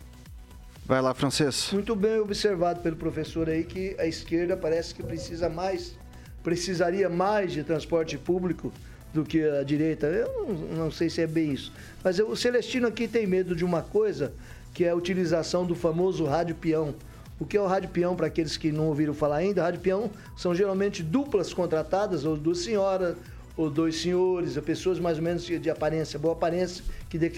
[0.84, 1.70] Vai lá, Francês.
[1.72, 5.94] Muito bem observado pelo professor aí que a esquerda parece que precisa mais,
[6.42, 8.72] precisaria mais de transporte público
[9.14, 10.08] do que a direita.
[10.08, 11.72] Eu não, não sei se é bem isso.
[12.02, 14.32] Mas eu, o Celestino aqui tem medo de uma coisa,
[14.74, 16.94] que é a utilização do famoso rádio peão.
[17.38, 19.62] O que é o rádio peão, para aqueles que não ouviram falar ainda?
[19.62, 23.16] Rádio peão são geralmente duplas contratadas, ou duas senhoras,
[23.56, 27.30] ou dois senhores, pessoas mais ou menos de aparência, boa aparência, que dê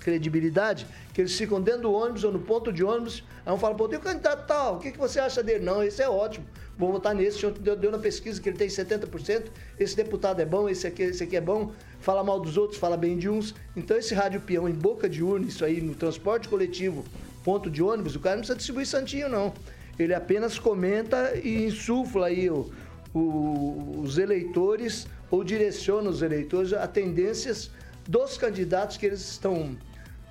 [0.00, 3.74] credibilidade, que eles ficam dentro do ônibus ou no ponto de ônibus, aí um fala,
[3.74, 5.64] pô, tem o candidato tal, o que, que você acha dele?
[5.64, 6.44] Não, esse é ótimo,
[6.76, 9.44] vou votar nesse, deu, deu na pesquisa que ele tem 70%,
[9.78, 12.96] esse deputado é bom, esse aqui, esse aqui é bom, fala mal dos outros, fala
[12.96, 13.54] bem de uns.
[13.76, 17.04] Então esse rádio peão em boca de urna, isso aí no transporte coletivo,
[17.44, 19.52] ponto de ônibus, o cara não precisa distribuir santinho, não.
[19.98, 22.70] Ele apenas comenta e insufla aí o,
[23.12, 27.70] o, os eleitores ou direciona os eleitores a tendências
[28.06, 29.76] dos candidatos que eles estão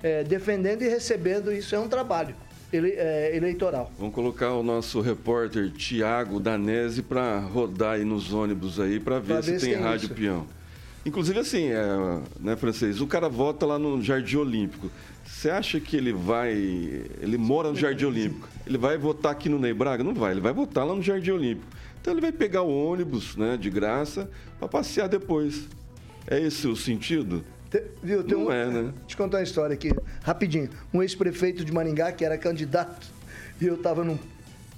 [0.02, 1.52] é, defendendo e recebendo.
[1.52, 2.34] Isso é um trabalho
[2.72, 3.90] ele, é, eleitoral.
[3.98, 9.42] Vamos colocar o nosso repórter Tiago Danese para rodar aí nos ônibus aí para ver,
[9.42, 10.14] se, tem, tem rádio isso.
[10.14, 10.46] peão.
[11.06, 14.90] Inclusive assim, é, né, francês, o cara vota lá no Jardim Olímpico.
[15.24, 16.52] Você acha que ele vai.
[16.52, 18.48] Ele mora no Jardim Olímpico.
[18.66, 20.02] Ele vai votar aqui no Ney Braga?
[20.02, 21.66] Não vai, ele vai votar lá no Jardim Olímpico.
[22.00, 25.68] Então ele vai pegar o ônibus, né, de graça, para passear depois.
[26.26, 27.44] É esse o sentido?
[27.70, 28.82] Te, viu, Não um, é, né?
[29.00, 29.90] Deixa eu contar uma história aqui,
[30.22, 30.70] rapidinho.
[30.92, 33.06] Um ex-prefeito de Maringá, que era candidato,
[33.60, 34.18] e eu estava num,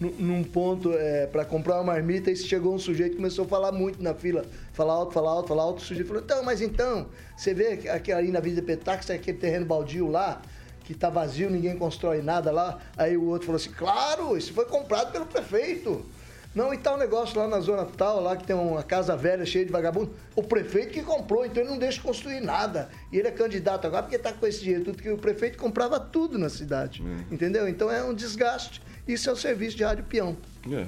[0.01, 4.03] num ponto é, para comprar uma marmita, e chegou um sujeito começou a falar muito
[4.03, 4.45] na fila.
[4.73, 5.79] Falar alto, falar alto, falar alto.
[5.79, 7.07] O sujeito falou, então, mas então,
[7.37, 10.41] você vê aqui ali na Vida Petax, aquele terreno baldio lá,
[10.85, 12.79] que tá vazio, ninguém constrói nada lá.
[12.97, 16.05] Aí o outro falou assim, claro, isso foi comprado pelo prefeito.
[16.53, 19.65] Não, e tal negócio lá na zona tal, lá que tem uma casa velha cheia
[19.65, 20.13] de vagabundo.
[20.35, 22.91] O prefeito que comprou, então ele não deixa construir nada.
[23.13, 26.01] E ele é candidato agora porque está com esse dinheiro tudo, que o prefeito comprava
[26.01, 27.03] tudo na cidade.
[27.07, 27.35] É.
[27.35, 27.69] Entendeu?
[27.69, 28.83] Então é um desgaste.
[29.07, 30.37] Isso é o serviço de rádio peão.
[30.71, 30.87] É.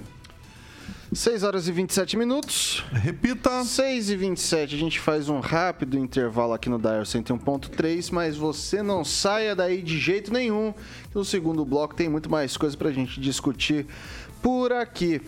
[1.12, 2.82] 6 horas e 27 minutos.
[2.90, 3.62] Repita.
[3.62, 4.74] 6 e 27.
[4.74, 9.82] A gente faz um rápido intervalo aqui no Dial 101.3, mas você não saia daí
[9.82, 10.74] de jeito nenhum.
[11.14, 13.86] No segundo bloco tem muito mais coisa pra gente discutir
[14.40, 15.20] por aqui.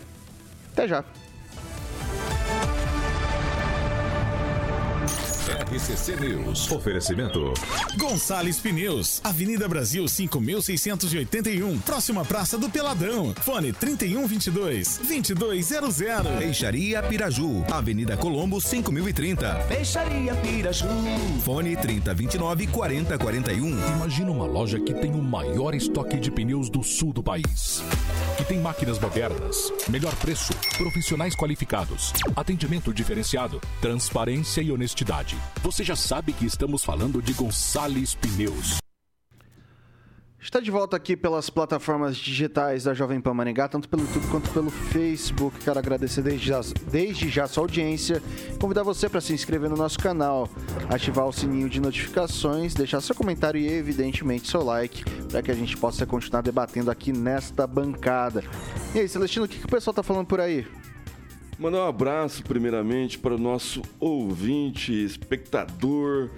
[0.75, 1.05] Até já.
[5.75, 6.71] RCC News.
[6.71, 7.53] Oferecimento.
[7.97, 9.19] Gonçalves Pneus.
[9.21, 11.79] Avenida Brasil 5681.
[11.79, 13.33] Próxima Praça do Peladão.
[13.41, 15.97] Fone 3122 2200.
[16.39, 17.65] Peixaria Piraju.
[17.69, 19.53] Avenida Colombo 5030.
[19.67, 20.87] Peixaria Piraju.
[21.43, 23.67] Fone 3029 4041.
[23.97, 27.83] Imagina uma loja que tem o maior estoque de pneus do sul do país.
[28.37, 35.95] Que tem máquinas modernas, melhor preço, profissionais qualificados, atendimento diferenciado, transparência e honestidade você já
[35.95, 38.77] sabe que estamos falando de Gonçalves Pneus.
[40.39, 44.51] Está de volta aqui pelas plataformas digitais da Jovem Pan Maringá, tanto pelo YouTube quanto
[44.51, 45.57] pelo Facebook.
[45.57, 48.21] Quero agradecer desde já, desde já sua audiência,
[48.61, 50.47] convidar você para se inscrever no nosso canal,
[50.87, 55.55] ativar o sininho de notificações, deixar seu comentário e, evidentemente, seu like, para que a
[55.55, 58.43] gente possa continuar debatendo aqui nesta bancada.
[58.93, 60.67] E aí, Celestino, o que, que o pessoal está falando por aí?
[61.57, 66.29] Mandar um abraço, primeiramente, para o nosso ouvinte, espectador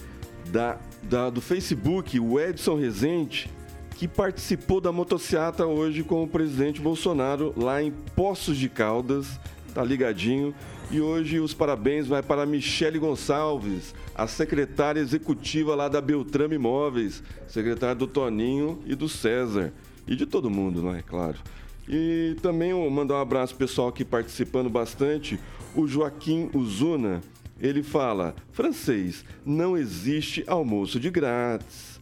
[0.52, 3.50] da, da, do Facebook, o Edson Rezende,
[3.96, 9.40] que participou da motociata hoje com o presidente Bolsonaro lá em Poços de Caldas,
[9.74, 10.54] tá ligadinho.
[10.92, 17.24] E hoje os parabéns vai para Michele Gonçalves, a secretária executiva lá da Beltrame Imóveis,
[17.48, 19.74] secretária do Toninho e do César.
[20.08, 21.40] E de todo mundo, não é claro.
[21.88, 25.40] E também mandar um abraço pessoal aqui participando bastante,
[25.74, 27.22] o Joaquim Uzuna.
[27.60, 32.00] Ele fala: francês, não existe almoço de grátis.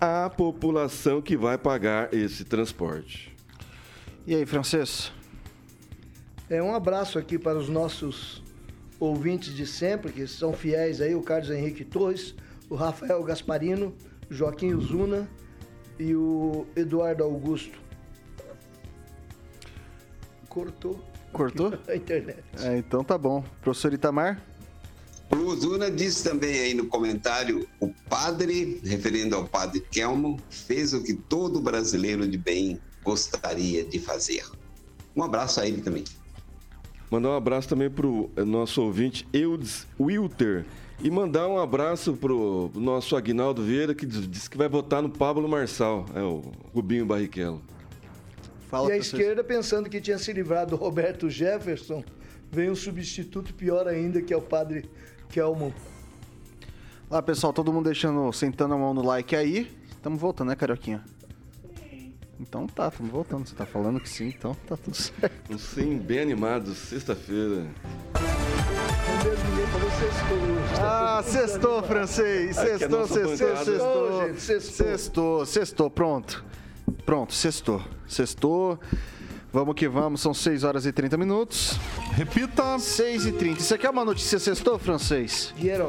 [0.00, 3.34] A população que vai pagar esse transporte.
[4.26, 5.12] E aí, francês?
[6.48, 8.42] É um abraço aqui para os nossos
[9.00, 12.34] ouvintes de sempre, que são fiéis aí, o Carlos Henrique Torres,
[12.68, 13.94] o Rafael Gasparino,
[14.30, 15.28] o Joaquim Uzuna
[15.98, 17.85] e o Eduardo Augusto.
[20.56, 20.98] Cortou
[21.32, 21.74] Cortou?
[21.86, 22.42] a internet.
[22.60, 23.44] É, então tá bom.
[23.60, 24.40] Professor Itamar?
[25.30, 31.02] O Luzuna disse também aí no comentário: o padre, referindo ao padre Kelmo, fez o
[31.02, 34.44] que todo brasileiro de bem gostaria de fazer.
[35.14, 36.04] Um abraço a ele também.
[37.10, 40.64] Mandar um abraço também pro nosso ouvinte Eudes Wilter.
[41.02, 45.10] E mandar um abraço pro nosso Agnaldo Vieira, que diz- disse que vai votar no
[45.10, 46.06] Pablo Marçal.
[46.14, 46.40] É o
[46.74, 47.60] Rubinho Barrichello.
[48.68, 52.04] Fala, e a esquerda, pensando que tinha se livrado do Roberto Jefferson,
[52.50, 54.88] vem um substituto pior ainda, que é o padre
[55.28, 55.72] Kelmo.
[57.08, 59.70] Lá, pessoal, todo mundo deixando, sentando a mão no like aí.
[59.90, 61.04] Estamos voltando, né, Carioquinha?
[62.38, 63.48] Então tá, estamos voltando.
[63.48, 65.52] Você tá falando que sim, então tá tudo certo.
[65.52, 67.66] Um sim bem animado, sexta-feira.
[70.74, 72.58] Tá Ah, mundo sextou, francês.
[72.58, 74.34] É Sextou, sextou, sextou.
[74.60, 76.44] Sextou, sextou, pronto.
[77.04, 77.82] Pronto, sextou.
[78.06, 78.78] Sextou.
[79.52, 81.78] Vamos que vamos, são 6 horas e 30 minutos.
[82.12, 82.78] Repita.
[82.78, 83.60] 6 e 30.
[83.60, 85.54] Você quer uma notícia sextou, francês?
[85.56, 85.88] Quero.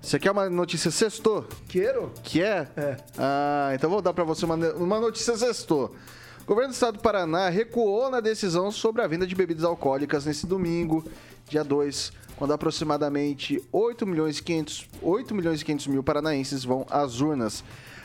[0.00, 1.46] Você quer uma notícia sextou?
[1.68, 2.12] Quero?
[2.22, 2.68] Que é?
[2.76, 2.96] É.
[3.18, 5.94] Ah, então vou dar pra você uma, uma notícia sextou.
[6.42, 10.26] O governo do estado do Paraná recuou na decisão sobre a venda de bebidas alcoólicas
[10.26, 11.02] nesse domingo,
[11.48, 16.86] dia 2, quando aproximadamente 8 milhões e 500, 8 milhões e 500 mil paranaenses vão
[16.90, 17.64] às urnas.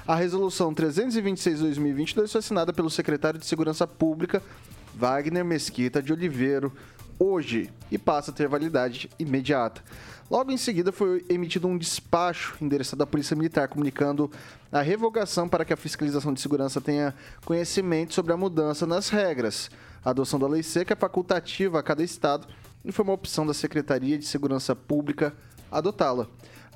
[0.09, 4.41] A resolução 326-2022 foi assinada pelo secretário de Segurança Pública,
[4.95, 6.73] Wagner Mesquita de Oliveiro,
[7.19, 9.83] hoje e passa a ter validade imediata.
[10.27, 14.31] Logo em seguida foi emitido um despacho endereçado à Polícia Militar comunicando
[14.71, 17.13] a revogação para que a fiscalização de segurança tenha
[17.45, 19.69] conhecimento sobre a mudança nas regras.
[20.03, 22.47] A adoção da lei seca é facultativa a cada estado
[22.83, 25.35] e foi uma opção da Secretaria de Segurança Pública
[25.71, 26.27] adotá-la.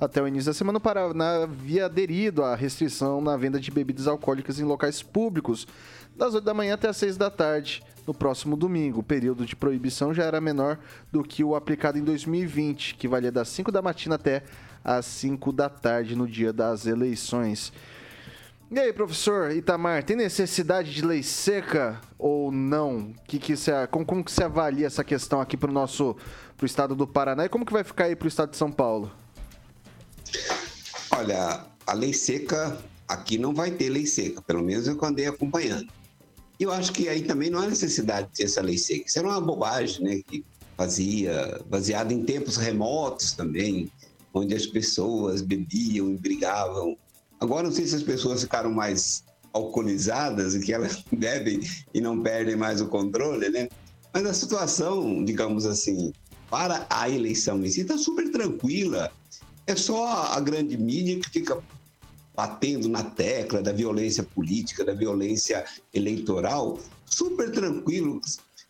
[0.04, 4.06] Até o início da semana, o Paraná havia aderido à restrição na venda de bebidas
[4.06, 5.66] alcoólicas em locais públicos,
[6.14, 9.00] das 8 da manhã até as 6 da tarde, no próximo domingo.
[9.00, 10.78] O período de proibição já era menor
[11.10, 14.44] do que o aplicado em 2020, que valia das 5 da matina até
[14.84, 17.72] às 5 da tarde no dia das eleições.
[18.70, 23.14] E aí, professor Itamar, tem necessidade de lei seca ou não?
[23.26, 26.14] Que que você, como, como que você avalia essa questão aqui para o nosso
[26.58, 28.70] pro estado do Paraná e como que vai ficar aí para o estado de São
[28.70, 29.23] Paulo?
[31.12, 35.92] Olha, a lei seca, aqui não vai ter lei seca, pelo menos eu andei acompanhando.
[36.60, 39.06] E eu acho que aí também não há necessidade de ter essa lei seca.
[39.08, 40.22] Isso era uma bobagem, né?
[40.26, 40.44] Que
[40.78, 43.92] fazia, baseada em tempos remotos também,
[44.34, 46.98] onde as pessoas bebiam e brigavam.
[47.40, 51.62] Agora, não sei se as pessoas ficaram mais alcoolizadas que elas bebem
[51.94, 53.70] e não perdem mais o controle, né?
[54.14, 56.12] Mas a situação, digamos assim,
[56.50, 59.12] para a eleição em si, está super tranquila.
[59.66, 61.62] É só a grande mídia que fica
[62.36, 68.20] batendo na tecla da violência política, da violência eleitoral, super tranquilo.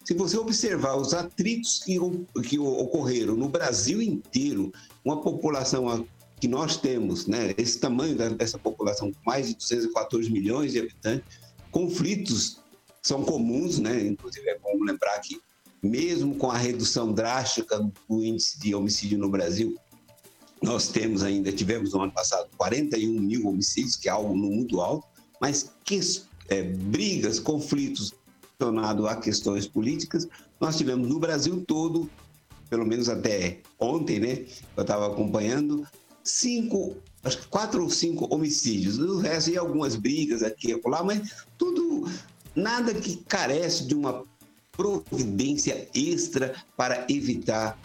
[0.03, 1.97] Se você observar os atritos que,
[2.41, 4.71] que ocorreram no Brasil inteiro,
[5.03, 6.06] uma população
[6.39, 11.25] que nós temos, né, esse tamanho dessa população, mais de 214 milhões de habitantes,
[11.71, 12.60] conflitos
[13.01, 14.08] são comuns, né?
[14.08, 15.41] Inclusive é bom lembrar que
[15.82, 17.77] mesmo com a redução drástica
[18.10, 19.77] do índice de homicídio no Brasil,
[20.63, 25.06] nós temos ainda, tivemos no ano passado 41 mil homicídios, que é algo muito alto,
[25.39, 25.99] mas que
[26.47, 28.13] é, brigas, conflitos
[28.58, 30.26] relacionados a questões políticas,
[30.62, 32.10] nós tivemos no Brasil todo,
[32.69, 34.45] pelo menos até ontem, né?
[34.78, 35.86] Eu estava acompanhando,
[36.23, 38.97] cinco, acho que quatro ou cinco homicídios.
[38.99, 42.10] O resto e algumas brigas aqui e acolá, mas tudo,
[42.56, 44.23] nada que carece de uma
[44.71, 47.78] providência extra para evitar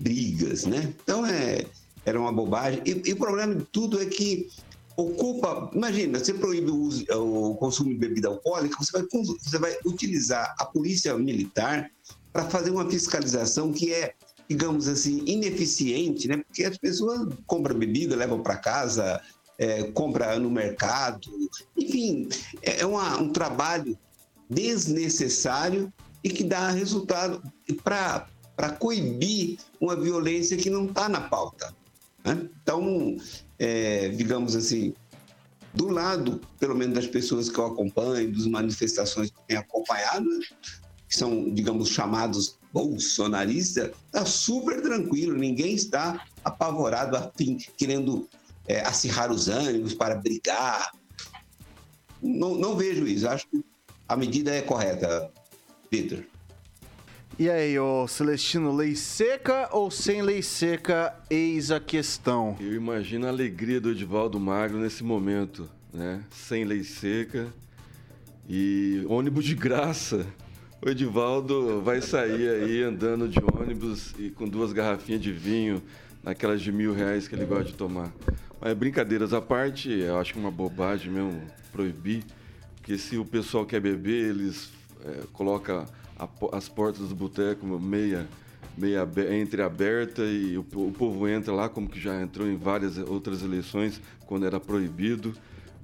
[0.00, 0.94] brigas, né?
[1.02, 1.66] Então é
[2.04, 2.82] era uma bobagem.
[2.84, 4.48] E, e o problema de tudo é que
[4.96, 5.70] ocupa.
[5.74, 9.06] Imagina, você proíbe o, uso- o consumo de bebida alcoólica, você vai,
[9.40, 11.90] você vai utilizar a polícia militar
[12.32, 14.14] para fazer uma fiscalização que é,
[14.48, 16.38] digamos assim, ineficiente, né?
[16.38, 19.20] Porque as pessoas compram bebida, levam para casa,
[19.58, 21.28] é, compra no mercado,
[21.76, 22.28] enfim,
[22.62, 23.96] é é uma- um trabalho
[24.48, 25.92] desnecessário
[26.24, 27.42] e que dá resultado
[27.82, 31.74] para coibir uma violência que não está na pauta.
[32.24, 32.48] Né?
[32.62, 33.16] Então,
[33.58, 34.94] é, digamos assim,
[35.74, 40.28] do lado, pelo menos das pessoas que eu acompanho, das manifestações que eu tenho acompanhado,
[41.08, 48.28] que são, digamos, chamados bolsonaristas, está super tranquilo, ninguém está apavorado, afim, querendo
[48.66, 50.92] é, acirrar os ânimos para brigar.
[52.22, 53.64] Não, não vejo isso, acho que
[54.08, 55.30] a medida é correta,
[55.90, 56.28] Peter.
[57.38, 61.14] E aí, ô Celestino, lei seca ou sem lei seca?
[61.30, 62.54] Eis a questão.
[62.60, 66.22] Eu imagino a alegria do Edivaldo Magro nesse momento, né?
[66.30, 67.48] Sem lei seca
[68.46, 70.26] e ônibus de graça.
[70.84, 75.82] O Edivaldo vai sair aí andando de ônibus e com duas garrafinhas de vinho,
[76.22, 78.12] naquelas de mil reais que ele gosta de tomar.
[78.60, 81.40] Mas brincadeiras à parte, eu acho que uma bobagem mesmo
[81.72, 82.24] proibir,
[82.76, 84.70] porque se o pessoal quer beber, eles
[85.04, 85.86] é, colocam
[86.24, 88.28] a as portas do boteco meia,
[88.76, 92.98] meia abe- entreaberta e o, o povo entra lá, como que já entrou em várias
[92.98, 95.34] outras eleições, quando era proibido,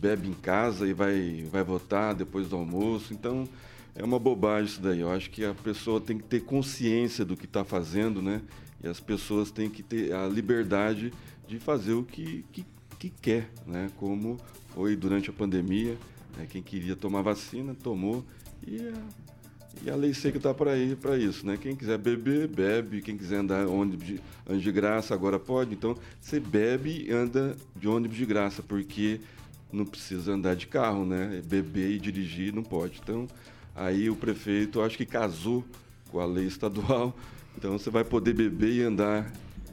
[0.00, 3.12] bebe em casa e vai, vai votar depois do almoço.
[3.12, 3.48] Então,
[3.94, 5.00] é uma bobagem isso daí.
[5.00, 8.40] Eu acho que a pessoa tem que ter consciência do que está fazendo, né?
[8.82, 11.12] E as pessoas têm que ter a liberdade
[11.48, 12.64] de fazer o que, que,
[12.96, 13.90] que quer, né?
[13.96, 14.36] Como
[14.72, 15.96] foi durante a pandemia.
[16.36, 16.46] né?
[16.48, 18.24] Quem queria tomar vacina, tomou.
[18.64, 18.92] E
[19.84, 21.56] e a lei seca está para ir para isso, né?
[21.56, 23.00] Quem quiser beber, bebe.
[23.00, 25.74] Quem quiser andar ônibus de, ônibus de graça, agora pode.
[25.74, 29.20] Então, você bebe e anda de ônibus de graça, porque
[29.72, 31.42] não precisa andar de carro, né?
[31.46, 33.00] Beber e dirigir não pode.
[33.02, 33.26] Então,
[33.74, 35.64] aí o prefeito, acho que casou
[36.10, 37.16] com a lei estadual.
[37.56, 39.32] Então, você vai poder beber e andar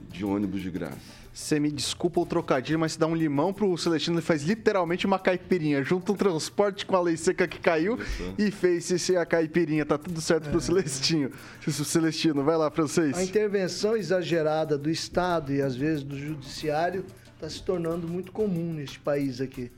[0.10, 1.25] de ônibus de graça.
[1.36, 5.06] Você me desculpa o trocadilho, mas se dá um limão pro Celestino, ele faz literalmente
[5.06, 5.84] uma caipirinha.
[5.84, 8.00] Junta um transporte com a lei seca que caiu
[8.38, 9.86] e fez esse a caipirinha.
[9.86, 11.30] Tá tudo certo pro Celestino.
[11.68, 13.18] Celestino, vai lá, francês.
[13.18, 18.72] A intervenção exagerada do Estado e às vezes do Judiciário está se tornando muito comum
[18.72, 19.70] neste país aqui.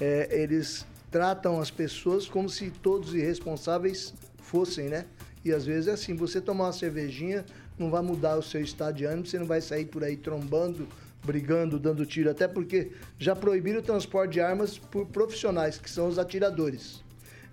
[0.00, 5.04] É, eles tratam as pessoas como se todos irresponsáveis fossem, né?
[5.44, 7.44] E às vezes é assim: você tomar uma cervejinha
[7.78, 10.88] não vai mudar o seu estado de ânimo, você não vai sair por aí trombando,
[11.24, 12.30] brigando, dando tiro.
[12.30, 17.02] Até porque já proibiram o transporte de armas por profissionais, que são os atiradores.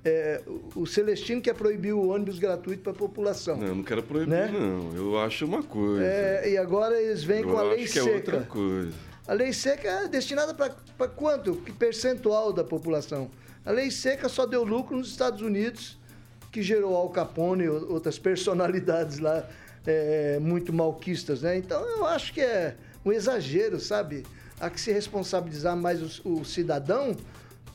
[0.03, 0.41] É,
[0.75, 3.57] o Celestino quer proibir o ônibus gratuito para a população.
[3.57, 4.47] Não, eu não quero proibir, Né?
[4.51, 4.95] não.
[4.95, 6.03] Eu acho uma coisa.
[6.03, 8.15] É, e agora eles vêm eu com a lei que é seca.
[8.15, 8.91] outra coisa.
[9.27, 11.53] A lei seca é destinada para quanto?
[11.57, 13.29] Que percentual da população?
[13.63, 15.99] A lei seca só deu lucro nos Estados Unidos,
[16.51, 19.47] que gerou Al Capone e outras personalidades lá
[19.85, 21.55] é, muito malquistas, né?
[21.57, 24.25] Então eu acho que é um exagero, sabe?
[24.59, 27.15] Há que se responsabilizar mais o, o cidadão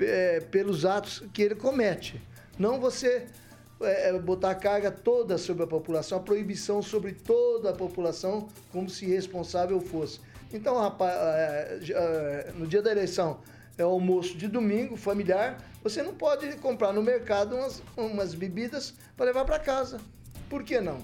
[0.01, 2.21] é, pelos atos que ele comete.
[2.59, 3.27] Não você
[3.81, 8.49] é, é, botar a carga toda sobre a população, a proibição sobre toda a população,
[8.73, 10.21] como se responsável fosse.
[10.53, 13.41] Então, rapaz, é, é, no dia da eleição
[13.77, 18.95] é o almoço de domingo, familiar, você não pode comprar no mercado umas, umas bebidas
[19.17, 20.01] para levar para casa.
[20.49, 20.99] Por que não?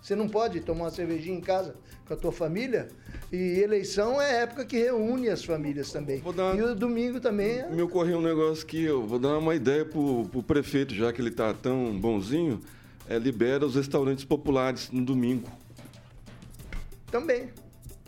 [0.00, 1.74] Você não pode tomar uma cervejinha em casa
[2.06, 2.88] com a tua família?
[3.34, 6.22] E eleição é época que reúne as famílias também.
[6.56, 9.84] E o domingo também é Me ocorreu um negócio que eu vou dar uma ideia
[9.84, 12.60] pro, pro prefeito, já que ele tá tão bonzinho,
[13.08, 15.50] é, libera os restaurantes populares no domingo.
[17.10, 17.48] também.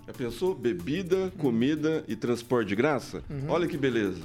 [0.06, 0.54] Já pensou?
[0.54, 3.20] Bebida, comida e transporte de graça?
[3.28, 3.46] Uhum.
[3.48, 4.22] Olha que beleza.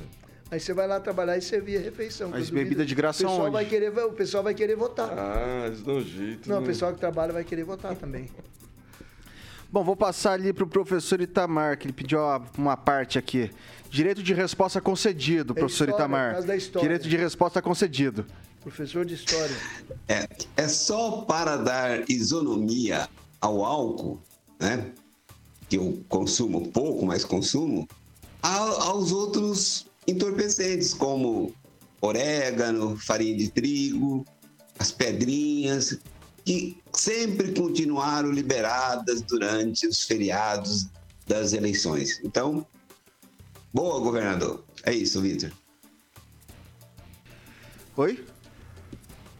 [0.51, 2.29] Aí você vai lá trabalhar e servir a refeição.
[2.29, 3.53] Mas bebida de graça o pessoal aonde?
[3.53, 5.09] vai querer O pessoal vai querer votar.
[5.17, 6.47] Ah, eles dão jeito.
[6.47, 6.61] Não, né?
[6.61, 8.29] o pessoal que trabalha vai querer votar também.
[9.71, 12.19] Bom, vou passar ali pro professor Itamar, que ele pediu
[12.57, 13.49] uma, parte aqui.
[13.89, 16.27] Direito de resposta concedido, É professor história, Itamar.
[16.29, 16.81] por causa da história.
[16.87, 18.25] Direito de resposta concedido.
[18.61, 19.55] Professor de História.
[20.07, 23.09] É, é só para dar isonomia
[23.39, 24.21] ao álcool,
[24.59, 24.91] né?
[25.67, 27.87] Que eu consumo pouco, mas consumo,
[28.43, 31.51] a- aos outros entorpecentes, como
[32.01, 34.23] orégano, farinha de trigo,
[34.77, 35.97] as pedrinhas,
[36.45, 40.87] que sempre continuaram liberadas durante os feriados
[41.27, 42.19] das eleições.
[42.23, 42.65] Então,
[43.73, 44.63] boa, governador.
[44.83, 45.51] É isso, Vitor.
[47.97, 48.23] Oi?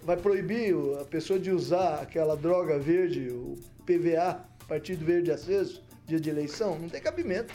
[0.03, 6.19] Vai proibir a pessoa de usar aquela droga verde, o PVA, Partido Verde Aceso, dia
[6.19, 6.77] de eleição?
[6.79, 7.53] Não tem cabimento.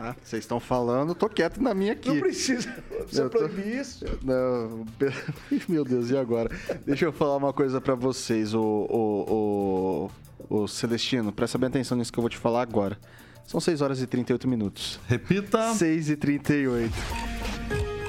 [0.00, 2.08] Tá, vocês estão falando, tô quieto na minha aqui.
[2.08, 2.72] Não precisa.
[3.06, 4.04] Você Eu tô- proibir isso.
[4.24, 4.84] Não,
[5.68, 6.50] meu Deus, e agora?
[6.86, 10.10] Deixa eu falar uma coisa pra vocês, o, o,
[10.48, 12.98] o, o Celestino, presta bem atenção nisso que eu vou te falar agora.
[13.46, 14.98] São 6 horas e 38 minutos.
[15.06, 15.74] Repita.
[15.74, 16.92] 6 e 38.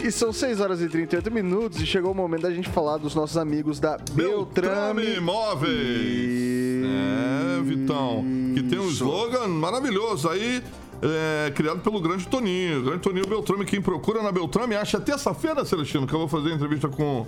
[0.04, 3.14] E são 6 horas e 38 minutos e chegou o momento da gente falar dos
[3.16, 5.04] nossos amigos da Beltrame.
[5.04, 6.86] Beltrame Imóveis.
[6.86, 8.24] É, Vitão.
[8.56, 10.64] Que tem um slogan maravilhoso aí.
[11.02, 12.84] É, criado pelo grande Toninho.
[12.84, 16.56] Grande Toninho Beltrame, quem procura na Beltrame, acha terça-feira, Celestino, que eu vou fazer a
[16.56, 17.26] entrevista com,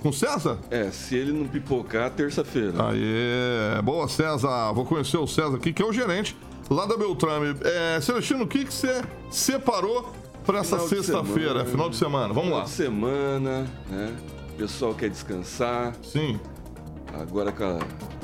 [0.00, 0.58] com César?
[0.70, 2.72] É, se ele não pipocar, terça-feira.
[2.90, 6.36] Aê, boa César, vou conhecer o César aqui, que é o gerente
[6.70, 7.56] lá da Beltrame.
[7.62, 10.12] É, Celestino, o que que você separou
[10.44, 12.28] para essa Final sexta-feira, final de semana?
[12.28, 12.64] Vamos Final lá.
[12.64, 14.16] de semana, né?
[14.54, 15.94] O pessoal quer descansar.
[16.02, 16.38] Sim.
[17.14, 17.78] Agora com a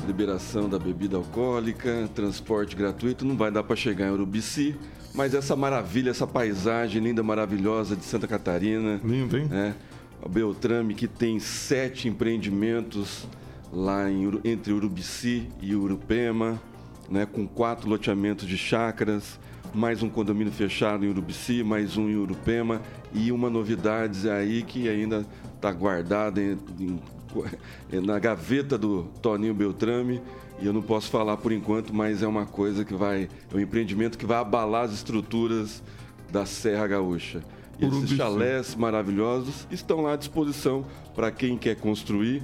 [0.05, 4.75] liberação da bebida alcoólica, transporte gratuito, não vai dar para chegar em Urubici,
[5.15, 8.99] mas essa maravilha, essa paisagem linda, maravilhosa de Santa Catarina.
[9.03, 9.45] Lindo, hein?
[9.45, 9.75] Né?
[10.23, 13.27] A Beltrame que tem sete empreendimentos
[13.71, 16.61] lá em, entre Urubici e Urupema,
[17.09, 17.25] né?
[17.25, 19.39] com quatro loteamentos de chácaras,
[19.73, 22.79] mais um condomínio fechado em Urubici, mais um em Urupema
[23.11, 25.25] e uma novidade aí que ainda
[25.55, 26.99] está guardada em- em-
[27.91, 30.21] na gaveta do Toninho Beltrame
[30.61, 33.59] e eu não posso falar por enquanto, mas é uma coisa que vai, é um
[33.59, 35.81] empreendimento que vai abalar as estruturas
[36.31, 37.43] da Serra Gaúcha.
[37.79, 42.43] E esses chalés maravilhosos estão lá à disposição para quem quer construir.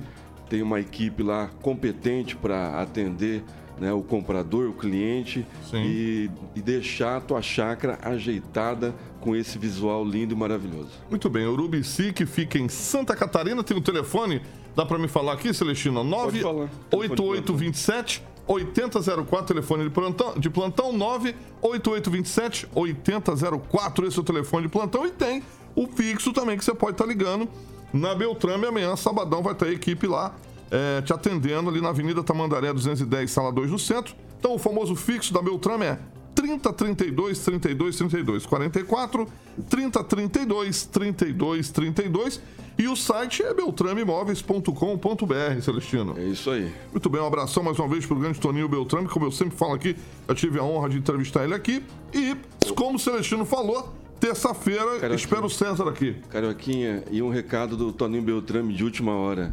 [0.50, 3.44] Tem uma equipe lá competente para atender
[3.80, 10.04] né, o comprador, o cliente e, e deixar a tua chácara ajeitada com esse visual
[10.04, 10.92] lindo e maravilhoso.
[11.10, 14.42] Muito bem, Urubici, que fica em Santa Catarina, tem o telefone,
[14.76, 16.04] dá pra me falar aqui, Celestino?
[16.04, 16.70] Pode falar.
[16.92, 25.06] 98827 8004, telefone de plantão, de plantão 98827 8004, esse é o telefone de plantão
[25.06, 25.44] e tem
[25.76, 27.48] o fixo também que você pode estar ligando
[27.94, 30.34] na Beltrame amanhã, sabadão, vai ter a equipe lá
[30.72, 34.16] é, te atendendo ali na Avenida Tamandaré 210, sala 2 no centro.
[34.40, 36.00] Então o famoso fixo da Beltrame é
[36.36, 39.28] 30 32 32 32 44
[39.70, 42.42] 30 32 32 32
[42.80, 46.18] e o site é beltrameimóveis.com.br, Celestino.
[46.18, 46.74] É isso aí.
[46.92, 49.74] Muito bem, um abração mais uma vez pro grande Toninho Beltrame, como eu sempre falo
[49.74, 52.38] aqui, eu tive a honra de entrevistar ele aqui e,
[52.76, 56.16] como o Celestino falou, terça-feira espero o César aqui.
[56.30, 59.52] Carioquinha, e um recado do Toninho Beltrame de última hora.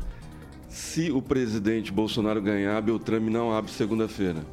[0.68, 4.47] Se o presidente Bolsonaro ganhar, Beltrame não abre segunda-feira.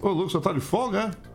[0.00, 1.27] Ô, Lucas, você tá de folga, é?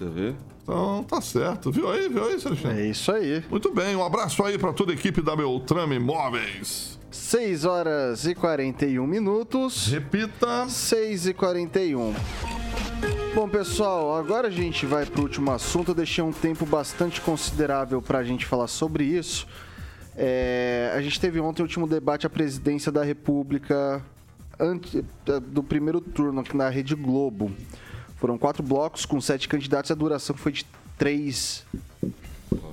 [0.00, 0.34] Você vê?
[0.62, 1.70] Então, tá certo.
[1.70, 2.72] Viu aí, viu aí, Celestino?
[2.72, 3.44] É isso aí.
[3.50, 6.98] Muito bem, um abraço aí pra toda a equipe da Beltrame Imóveis.
[7.10, 9.88] 6 horas e 41 minutos.
[9.88, 10.66] Repita.
[10.68, 12.14] 6 e 41.
[13.34, 15.90] Bom, pessoal, agora a gente vai para o último assunto.
[15.90, 19.46] Eu deixei um tempo bastante considerável para a gente falar sobre isso.
[20.16, 24.02] É, a gente teve ontem o último debate à presidência da República
[24.58, 25.04] ante-
[25.48, 27.50] do primeiro turno aqui na Rede Globo.
[28.20, 29.90] Foram quatro blocos com sete candidatos.
[29.90, 30.66] A duração foi de
[30.98, 31.64] três.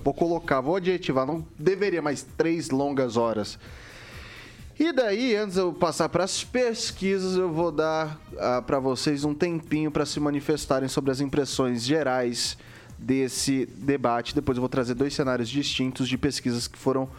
[0.04, 3.58] Vou colocar, vou adjetivar, não deveria, mas três longas horas.
[4.78, 8.20] E daí, antes de eu passar para as pesquisas, eu vou dar
[8.68, 12.58] para vocês um tempinho para se manifestarem sobre as impressões gerais
[12.98, 14.36] desse debate.
[14.36, 17.10] Depois eu vou trazer dois cenários distintos de pesquisas que foram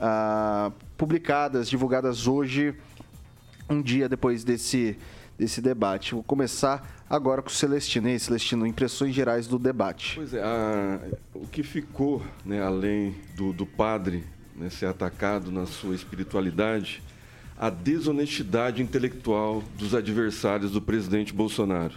[0.00, 2.74] ah, publicadas, divulgadas hoje,
[3.70, 4.98] um dia depois desse,
[5.38, 6.14] desse debate.
[6.14, 8.06] Vou começar agora com o Celestino.
[8.18, 10.12] Celestino, impressões gerais do debate.
[10.16, 11.00] Pois é, a-
[11.34, 14.24] o que ficou, né, além do, do padre
[14.54, 17.02] né, ser atacado na sua espiritualidade,
[17.58, 21.94] a desonestidade intelectual dos adversários do presidente Bolsonaro.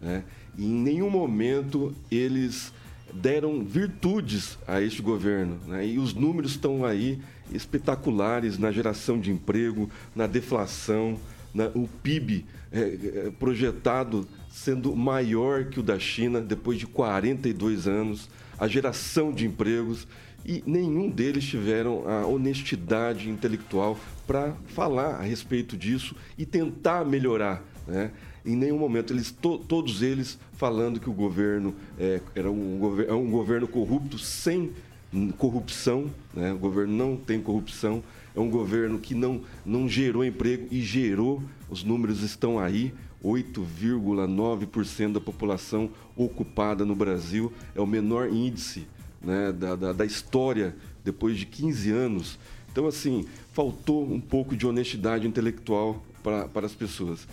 [0.00, 0.24] né?
[0.58, 2.72] E em nenhum momento eles
[3.14, 5.58] deram virtudes a este governo.
[5.66, 5.86] né?
[5.86, 7.18] E os números estão aí
[7.72, 11.18] espetaculares na geração de emprego, na deflação,
[11.54, 12.44] na- o PIB
[13.38, 20.06] projetado sendo maior que o da China depois de 42 anos, a geração de empregos
[20.44, 27.62] e nenhum deles tiveram a honestidade intelectual para falar a respeito disso e tentar melhorar.
[27.86, 28.10] Né?
[28.44, 33.12] Em nenhum momento, eles, to- todos eles falando que o governo é, era um, é
[33.12, 34.72] um governo corrupto sem
[35.38, 36.52] corrupção, né?
[36.52, 38.02] o governo não tem corrupção,
[38.34, 42.92] é um governo que não, não gerou emprego e gerou, os números estão aí,
[43.24, 48.86] 8,9% da população ocupada no Brasil, é o menor índice
[49.22, 50.74] né, da, da, da história
[51.04, 52.38] depois de 15 anos.
[52.70, 57.28] Então, assim, faltou um pouco de honestidade intelectual para, para as pessoas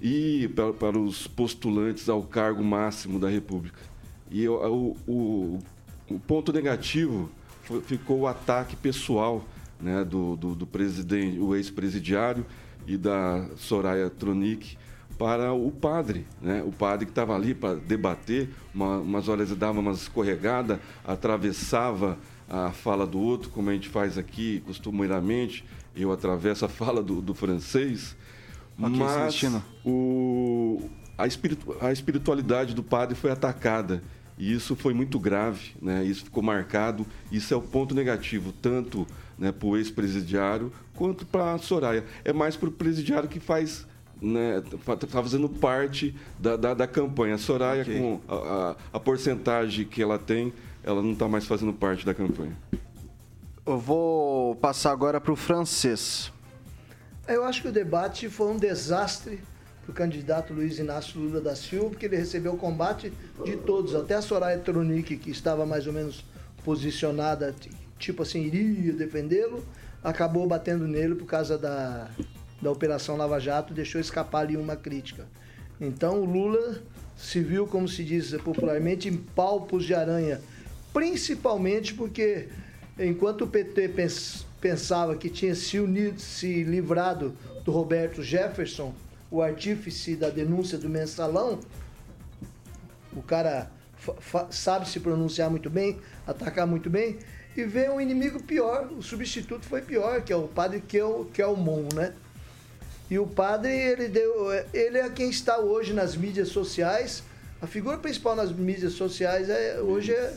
[0.00, 3.80] e para, para os postulantes ao cargo máximo da República.
[4.30, 5.58] E o, o,
[6.10, 7.30] o, ponto negativo
[7.86, 9.44] ficou o ataque pessoal
[9.80, 12.44] né, do, do, do presidente, o ex-presidiário
[12.86, 14.76] e da Soraya Tronic
[15.18, 16.62] para o padre, né?
[16.66, 22.18] O padre que estava ali para debater, uma, umas horas ele dava umas escorregada, atravessava
[22.48, 25.64] a fala do outro, como a gente faz aqui costumeiramente,
[25.96, 28.16] eu atravesso a fala do, do francês,
[28.78, 29.62] Ok, mas Celestino.
[29.84, 34.02] o, a, espiritu- a espiritualidade do padre foi atacada.
[34.36, 36.04] E isso foi muito grave, né?
[36.04, 37.06] isso ficou marcado.
[37.30, 39.06] Isso é o ponto negativo, tanto
[39.38, 42.04] né, para o ex-presidiário quanto para a Soraya.
[42.24, 43.86] É mais para o presidiário que faz.
[44.88, 47.34] Está fazendo parte da, da, da campanha.
[47.34, 47.98] A Soraya, Ok.
[47.98, 52.14] com a, a, a porcentagem que ela tem, ela não está mais fazendo parte da
[52.14, 52.56] campanha.
[53.66, 56.32] Eu vou passar agora para o francês.
[57.26, 59.40] Eu acho que o debate foi um desastre
[59.84, 63.12] para o candidato Luiz Inácio Lula da Silva, porque ele recebeu o combate
[63.44, 66.24] de todos, até a Soraya Tronic, que estava mais ou menos
[66.64, 67.54] posicionada,
[67.98, 69.64] tipo assim, iria defendê-lo,
[70.02, 72.08] acabou batendo nele por causa da,
[72.60, 75.26] da Operação Lava Jato, deixou escapar ali uma crítica.
[75.80, 76.82] Então o Lula
[77.16, 80.40] se viu, como se diz popularmente, em palpos de aranha,
[80.92, 82.48] principalmente porque
[82.98, 83.90] enquanto o PT
[84.60, 88.94] pensava que tinha se unido, se livrado do Roberto Jefferson,
[89.34, 91.58] o artífice da denúncia do mensalão,
[93.12, 93.68] o cara
[94.48, 97.18] sabe se pronunciar muito bem, atacar muito bem,
[97.56, 100.80] e vê um inimigo pior, o substituto foi pior, que é o padre
[101.32, 102.12] Kelmon, né?
[103.10, 107.24] E o padre, ele, deu, ele é quem está hoje nas mídias sociais.
[107.60, 110.32] A figura principal nas mídias sociais é, hoje é,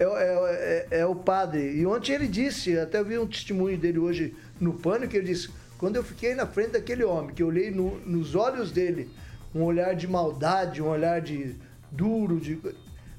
[0.00, 1.76] é, é, é, é o padre.
[1.76, 5.50] E ontem ele disse, até vi um testemunho dele hoje no Pânico, ele disse,
[5.80, 9.08] quando eu fiquei na frente daquele homem, que eu olhei no, nos olhos dele,
[9.54, 11.56] um olhar de maldade, um olhar de
[11.90, 12.60] duro, de...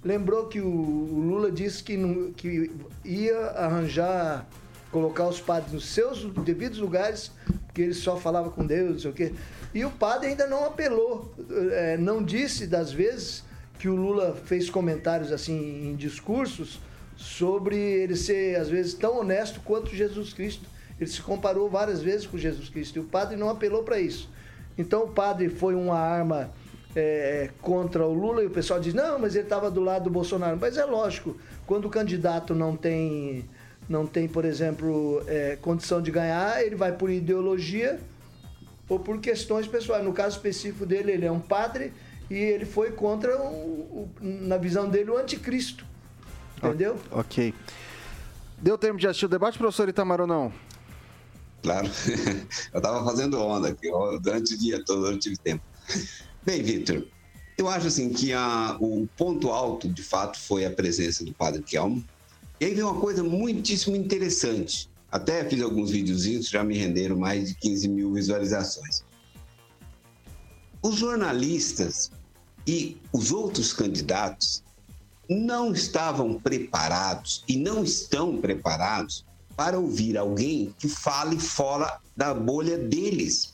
[0.04, 2.70] lembrou que o, o Lula disse que, não, que
[3.04, 4.48] ia arranjar,
[4.92, 7.32] colocar os padres nos seus devidos lugares
[7.74, 9.34] que ele só falava com Deus, não sei o quê.
[9.74, 11.34] E o padre ainda não apelou,
[11.72, 13.44] é, não disse das vezes
[13.80, 16.80] que o Lula fez comentários assim em discursos
[17.18, 20.70] sobre ele ser às vezes tão honesto quanto Jesus Cristo.
[21.02, 24.30] Ele se comparou várias vezes com Jesus Cristo e o padre não apelou para isso.
[24.78, 26.52] Então o padre foi uma arma
[26.96, 30.10] é, contra o Lula e o pessoal diz não, mas ele estava do lado do
[30.12, 30.60] Bolsonaro.
[30.62, 31.36] Mas é lógico,
[31.66, 33.50] quando o candidato não tem
[33.90, 38.00] não tem, por exemplo, é, condição de ganhar, ele vai por ideologia
[38.88, 40.06] ou por questões pessoais.
[40.06, 41.92] No caso específico dele, ele é um padre
[42.30, 45.84] e ele foi contra, o, o, na visão dele, o anticristo.
[46.58, 46.96] Entendeu?
[47.12, 47.54] Ok.
[48.58, 50.54] Deu tempo de assistir o debate, professor Itamar, ou não?
[51.62, 51.88] Claro.
[52.74, 53.90] Eu estava fazendo onda aqui,
[54.22, 55.64] durante o dia todo, eu tive tempo.
[56.44, 57.06] Bem, Vitor,
[57.58, 61.62] eu acho assim que a, o ponto alto, de fato, foi a presença do padre
[61.62, 62.04] Kelmo,
[62.60, 64.90] e aí vem uma coisa muitíssimo interessante.
[65.12, 69.04] Até fiz alguns videozinhos, já me renderam mais de 15 mil visualizações.
[70.82, 72.10] Os jornalistas
[72.66, 74.64] e os outros candidatos
[75.30, 79.26] não estavam preparados e não estão preparados
[79.62, 83.54] para ouvir alguém que fale fora da bolha deles.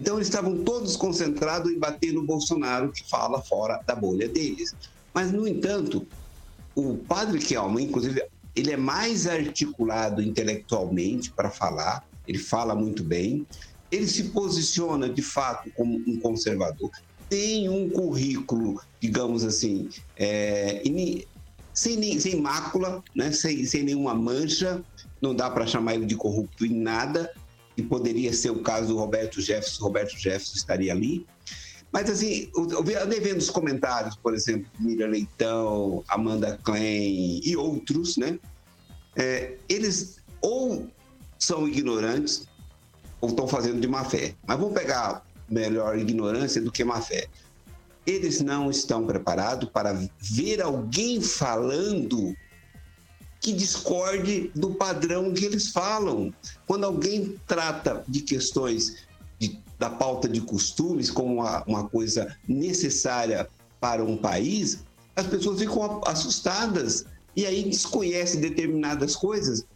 [0.00, 4.74] Então eles estavam todos concentrados em bater no Bolsonaro que fala fora da bolha deles.
[5.14, 6.04] Mas, no entanto,
[6.74, 8.24] o padre Kelman, inclusive,
[8.56, 13.46] ele é mais articulado intelectualmente para falar, ele fala muito bem,
[13.92, 16.90] ele se posiciona de fato como um conservador,
[17.28, 20.82] tem um currículo, digamos assim, é,
[21.72, 23.30] sem, sem mácula, né?
[23.30, 24.82] sem, sem nenhuma mancha,
[25.24, 27.32] não dá para chamar ele de corrupto em nada,
[27.76, 31.26] e poderia ser o caso do Roberto Jefferson, Roberto Jefferson estaria ali.
[31.90, 38.16] Mas, assim, eu andei vendo os comentários, por exemplo, Miriam Leitão, Amanda Klein e outros,
[38.16, 38.38] né?
[39.16, 40.88] É, eles ou
[41.38, 42.48] são ignorantes
[43.20, 44.34] ou estão fazendo de má fé.
[44.46, 47.26] Mas vamos pegar melhor ignorância do que má fé.
[48.06, 52.34] Eles não estão preparados para ver alguém falando
[53.44, 56.32] que discorde do padrão que eles falam.
[56.66, 59.04] Quando alguém trata de questões
[59.78, 63.46] da pauta de costumes como uma, uma coisa necessária
[63.78, 64.78] para um país,
[65.14, 67.04] as pessoas ficam assustadas
[67.36, 69.66] e aí desconhecem determinadas coisas,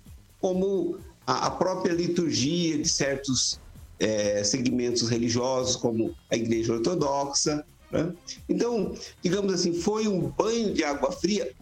[0.41, 0.97] como
[1.27, 3.61] a, a própria liturgia de certos
[4.01, 7.63] é, segmentos religiosos, como a Igreja Ortodoxa.
[7.93, 8.15] Né?
[8.49, 11.53] Então, digamos assim, foi um banho de água fria.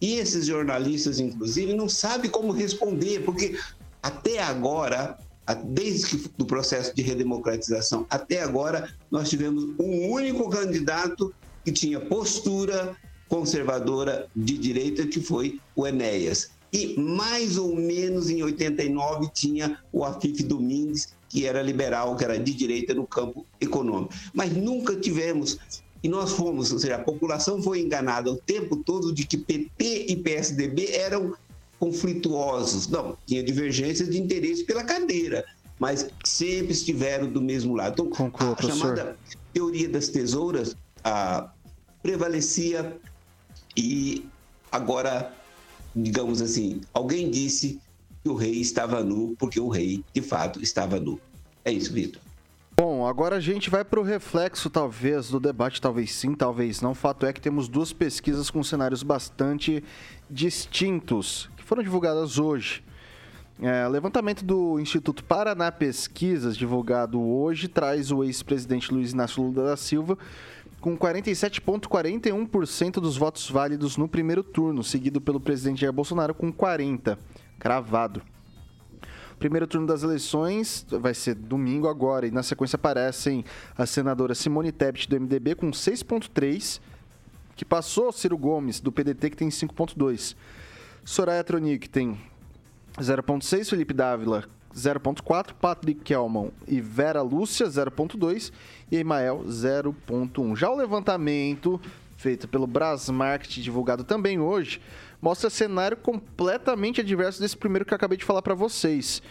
[0.00, 3.58] E esses jornalistas, inclusive, não sabem como responder, porque
[4.02, 5.18] até agora
[5.54, 11.34] desde que do processo de redemocratização até agora, nós tivemos um único candidato
[11.64, 12.96] que tinha postura
[13.28, 16.50] conservadora de direita, que foi o Enéas.
[16.72, 22.38] E mais ou menos em 89 tinha o Afif Domingues, que era liberal, que era
[22.38, 24.12] de direita no campo econômico.
[24.34, 25.58] Mas nunca tivemos
[26.02, 30.06] e nós fomos, ou seja, a população foi enganada o tempo todo de que PT
[30.08, 31.34] e PSDB eram
[31.78, 32.88] conflituosos.
[32.88, 35.44] Não, tinha divergência de interesse pela cadeira,
[35.78, 37.92] mas sempre estiveram do mesmo lado.
[37.94, 38.96] Então, Conclua, a professor.
[38.96, 39.16] chamada
[39.52, 41.50] teoria das tesouras ah,
[42.02, 42.96] prevalecia
[43.76, 44.24] e
[44.70, 45.34] agora,
[45.94, 47.80] digamos assim, alguém disse
[48.22, 51.20] que o rei estava nu porque o rei, de fato, estava nu.
[51.64, 52.20] É isso, Vitor.
[52.80, 56.94] Bom, agora a gente vai para o reflexo, talvez, do debate, talvez sim, talvez não.
[56.94, 59.82] Fato é que temos duas pesquisas com cenários bastante
[60.30, 62.82] distintos foram divulgadas hoje.
[63.60, 69.76] É, levantamento do Instituto Paraná Pesquisas, divulgado hoje, traz o ex-presidente Luiz Inácio Lula da
[69.76, 70.16] Silva
[70.80, 77.18] com 47,41% dos votos válidos no primeiro turno, seguido pelo presidente Jair Bolsonaro com 40%,
[77.58, 78.22] cravado.
[79.38, 83.44] Primeiro turno das eleições vai ser domingo agora, e na sequência aparecem
[83.76, 86.80] a senadora Simone Tebet, do MDB, com 6,3%,
[87.54, 90.34] que passou Ciro Gomes, do PDT, que tem 5,2%.
[91.04, 92.18] Soraya Tronic tem
[92.98, 98.52] 0,6, Felipe Dávila 0,4, Patrick Kelman e Vera Lúcia 0,2
[98.90, 100.56] e Emael 0,1.
[100.56, 101.80] Já o levantamento
[102.16, 104.80] feito pelo Brasmarket, divulgado também hoje,
[105.20, 109.22] mostra cenário completamente adverso desse primeiro que eu acabei de falar para vocês.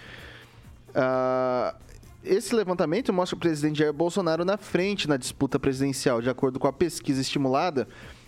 [0.90, 1.76] Uh,
[2.24, 6.68] esse levantamento mostra o presidente Jair Bolsonaro na frente na disputa presidencial, de acordo com
[6.68, 7.88] a pesquisa estimulada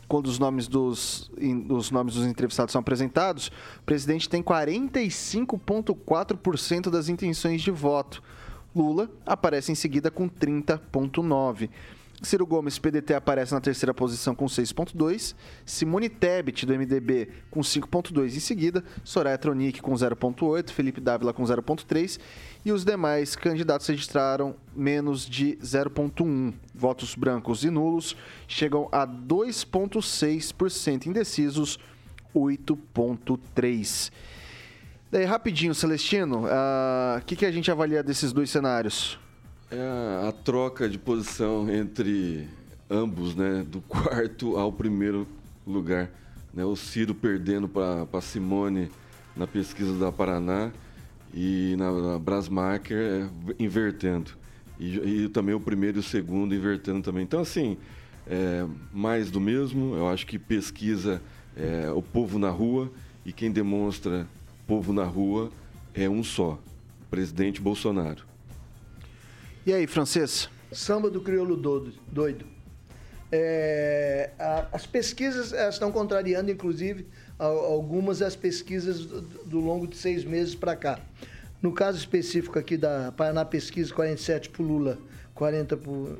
[0.09, 1.31] quando os nomes dos,
[1.69, 8.23] os nomes dos entrevistados são apresentados, o presidente tem 45,4% das intenções de voto.
[8.75, 11.69] Lula aparece em seguida com 30,9%.
[12.21, 15.33] Ciro Gomes, PDT, aparece na terceira posição com 6,2.
[15.65, 18.83] Simone Tebet, do MDB, com 5,2 em seguida.
[19.03, 20.71] Soraya Tronic, com 0,8.
[20.71, 22.19] Felipe Dávila, com 0,3.
[22.65, 26.53] E os demais candidatos registraram menos de 0,1.
[26.75, 28.15] Votos brancos e nulos
[28.47, 31.05] chegam a 2,6%.
[31.05, 31.79] Indecisos,
[32.35, 34.11] 8,3%.
[35.11, 39.17] Daí, rapidinho, Celestino, o uh, que, que a gente avalia desses dois cenários?
[39.71, 42.47] É a troca de posição entre
[42.89, 43.63] ambos, né?
[43.69, 45.27] Do quarto ao primeiro
[45.65, 46.09] lugar.
[46.51, 46.65] Né?
[46.65, 48.89] O Ciro perdendo para Simone
[49.35, 50.71] na pesquisa da Paraná
[51.31, 54.31] e na, na Brasmacher é, invertendo.
[54.79, 57.21] E, e, também o primeiro e o segundo invertendo também.
[57.21, 57.77] Então, assim,
[58.25, 59.95] é, mais do mesmo.
[59.95, 61.21] Eu acho que pesquisa
[61.55, 62.91] é, o povo na rua
[63.23, 64.27] e quem demonstra
[64.65, 65.51] povo na rua
[65.93, 66.59] é um só,
[67.01, 68.28] o presidente Bolsonaro.
[69.65, 70.49] E aí, francês?
[70.71, 72.45] Samba do crioulo doido.
[73.31, 77.07] É, a, as pesquisas estão contrariando, inclusive,
[77.37, 80.99] algumas das pesquisas do, do longo de seis meses para cá.
[81.61, 84.97] No caso específico aqui da Paraná Pesquisa, 47 para Lula,
[85.35, 86.17] 40 por.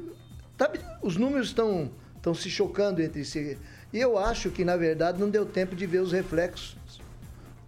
[0.57, 0.71] Tá,
[1.01, 3.57] os números estão, estão se chocando entre si.
[3.93, 6.77] E eu acho que, na verdade, não deu tempo de ver os reflexos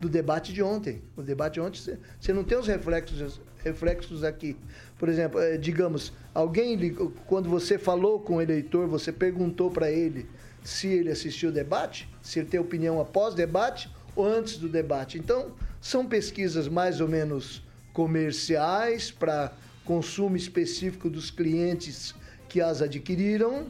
[0.01, 1.01] do debate de ontem.
[1.15, 4.55] O debate de ontem, você não tem os reflexos, reflexos aqui.
[4.97, 6.93] Por exemplo, é, digamos, alguém,
[7.25, 10.27] quando você falou com o eleitor, você perguntou para ele
[10.63, 15.17] se ele assistiu o debate, se ele tem opinião após debate ou antes do debate.
[15.17, 19.51] Então, são pesquisas mais ou menos comerciais para
[19.83, 22.13] consumo específico dos clientes
[22.47, 23.65] que as adquiriram,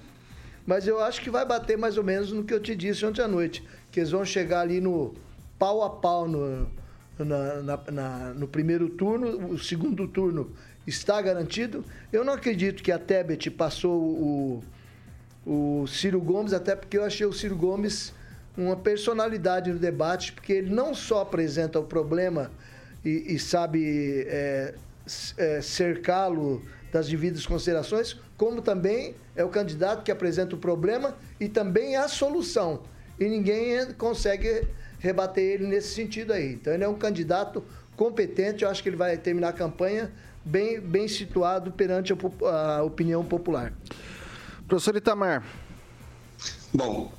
[0.65, 3.21] mas eu acho que vai bater mais ou menos no que eu te disse ontem
[3.21, 5.13] à noite, que eles vão chegar ali no
[5.57, 6.69] pau a pau no,
[7.17, 10.51] na, na, na, no primeiro turno, o segundo turno
[10.85, 11.83] está garantido.
[12.11, 14.63] Eu não acredito que a Tebet passou o,
[15.45, 18.13] o Ciro Gomes, até porque eu achei o Ciro Gomes
[18.57, 22.51] uma personalidade no debate, porque ele não só apresenta o problema
[23.03, 24.75] e, e sabe é,
[25.37, 31.47] é, cercá-lo das devidas considerações, como também é o candidato que apresenta o problema e
[31.47, 32.81] também a solução.
[33.19, 34.67] E ninguém consegue
[35.01, 36.53] rebater ele nesse sentido aí.
[36.53, 37.63] Então ele é um candidato
[37.97, 40.11] competente, eu acho que ele vai terminar a campanha
[40.45, 43.73] bem, bem situado perante a, a opinião popular.
[44.67, 45.43] Professor Itamar.
[46.73, 47.11] Bom,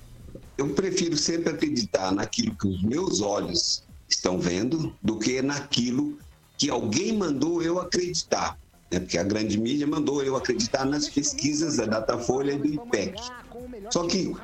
[0.57, 6.19] eu prefiro sempre acreditar naquilo que os meus olhos estão vendo do que naquilo
[6.57, 8.59] que alguém mandou eu acreditar.
[8.91, 9.01] Né?
[9.01, 13.21] Porque a grande mídia mandou eu acreditar nas pesquisas da Datafolha e do IPEC.
[13.91, 14.35] Só que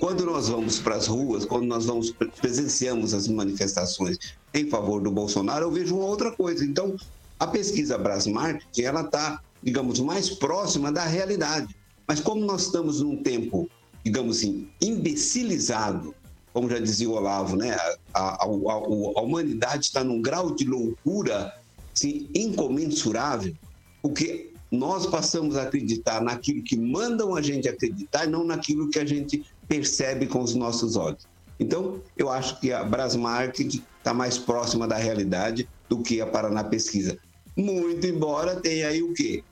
[0.00, 2.10] quando nós vamos para as ruas, quando nós vamos
[2.40, 4.18] presenciamos as manifestações
[4.52, 6.64] em favor do Bolsonaro, eu vejo uma outra coisa.
[6.64, 6.96] Então,
[7.38, 11.74] a pesquisa Brasmar, ela está, digamos, mais próxima da realidade.
[12.06, 13.68] Mas como nós estamos num tempo,
[14.04, 16.14] digamos assim, imbecilizado,
[16.52, 17.76] como já dizia o Olavo, né?
[18.12, 21.52] a, a, a, a humanidade está num grau de loucura
[21.94, 23.54] assim, incomensurável,
[24.02, 28.98] porque nós passamos a acreditar naquilo que mandam a gente acreditar e não naquilo que
[28.98, 31.26] a gente percebe com os nossos olhos.
[31.58, 36.64] Então, eu acho que a Brasmarket está mais próxima da realidade do que a Paraná
[36.64, 37.16] Pesquisa.
[37.56, 39.42] Muito embora tenha aí o quê?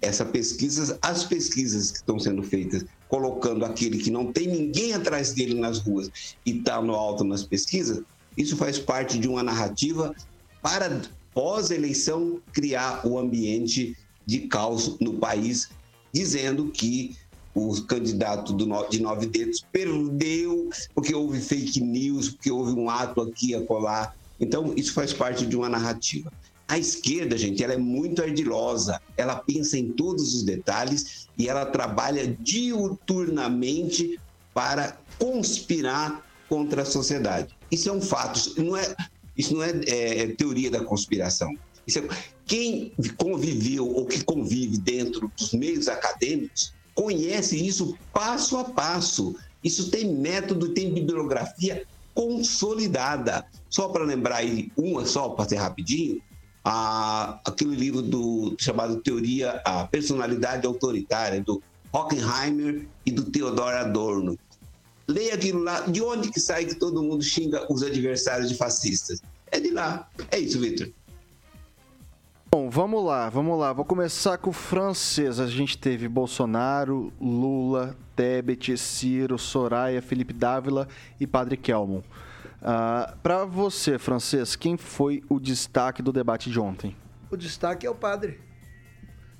[0.00, 5.32] Essa pesquisa, as pesquisas que estão sendo feitas, colocando aquele que não tem ninguém atrás
[5.32, 6.10] dele nas ruas
[6.44, 8.02] e está no alto nas pesquisas,
[8.36, 10.14] isso faz parte de uma narrativa
[10.60, 11.00] para
[11.32, 13.96] pós-eleição criar o ambiente
[14.26, 15.68] de caos no país,
[16.12, 17.16] dizendo que
[17.54, 23.20] o candidato do, de nove dedos perdeu porque houve fake news, porque houve um ato
[23.20, 26.32] aqui a colar Então, isso faz parte de uma narrativa.
[26.66, 31.66] A esquerda, gente, ela é muito ardilosa, ela pensa em todos os detalhes e ela
[31.66, 34.18] trabalha diuturnamente
[34.54, 37.54] para conspirar contra a sociedade.
[37.70, 38.94] Isso é um fato, isso não é,
[39.36, 41.54] isso não é, é teoria da conspiração.
[41.88, 42.08] É,
[42.46, 49.34] quem conviveu ou que convive dentro dos meios acadêmicos conhece isso passo a passo.
[49.62, 53.44] Isso tem método, tem bibliografia consolidada.
[53.70, 56.20] Só para lembrar aí uma só, para ser rapidinho,
[56.64, 61.62] a, aquele livro do chamado Teoria, a Personalidade Autoritária, do
[61.92, 64.38] Hockenheimer e do Theodor Adorno.
[65.08, 65.80] Leia aquilo lá.
[65.80, 69.20] De onde que sai que todo mundo xinga os adversários de fascistas?
[69.50, 70.08] É de lá.
[70.30, 70.90] É isso, Vitor.
[72.54, 73.72] Bom, vamos lá, vamos lá.
[73.72, 75.40] Vou começar com o francês.
[75.40, 80.86] A gente teve Bolsonaro, Lula, Tebet, Ciro, Soraya, Felipe Dávila
[81.18, 82.00] e Padre Kelmon.
[82.00, 82.04] Uh,
[82.60, 86.94] ah, Para você, francês, quem foi o destaque do debate de ontem?
[87.30, 88.38] O destaque é o padre.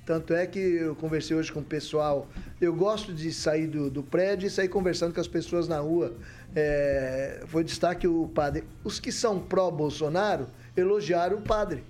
[0.06, 2.28] Tanto é que eu conversei hoje com o pessoal.
[2.58, 6.14] Eu gosto de sair do, do prédio e sair conversando com as pessoas na rua.
[6.56, 8.64] É, foi destaque o padre.
[8.82, 11.84] Os que são pró-Bolsonaro elogiaram o padre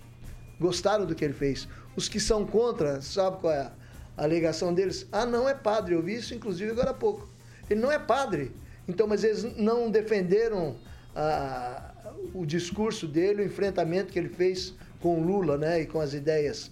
[0.62, 1.68] gostaram do que ele fez.
[1.96, 3.70] Os que são contra, sabe qual é
[4.16, 5.06] a alegação deles?
[5.12, 5.94] Ah, não é padre.
[5.94, 7.28] Eu vi isso, inclusive, agora há pouco.
[7.68, 8.52] Ele não é padre.
[8.88, 10.76] Então, mas eles não defenderam
[11.14, 11.92] a,
[12.32, 16.14] o discurso dele, o enfrentamento que ele fez com o Lula, né, e com as
[16.14, 16.70] ideias.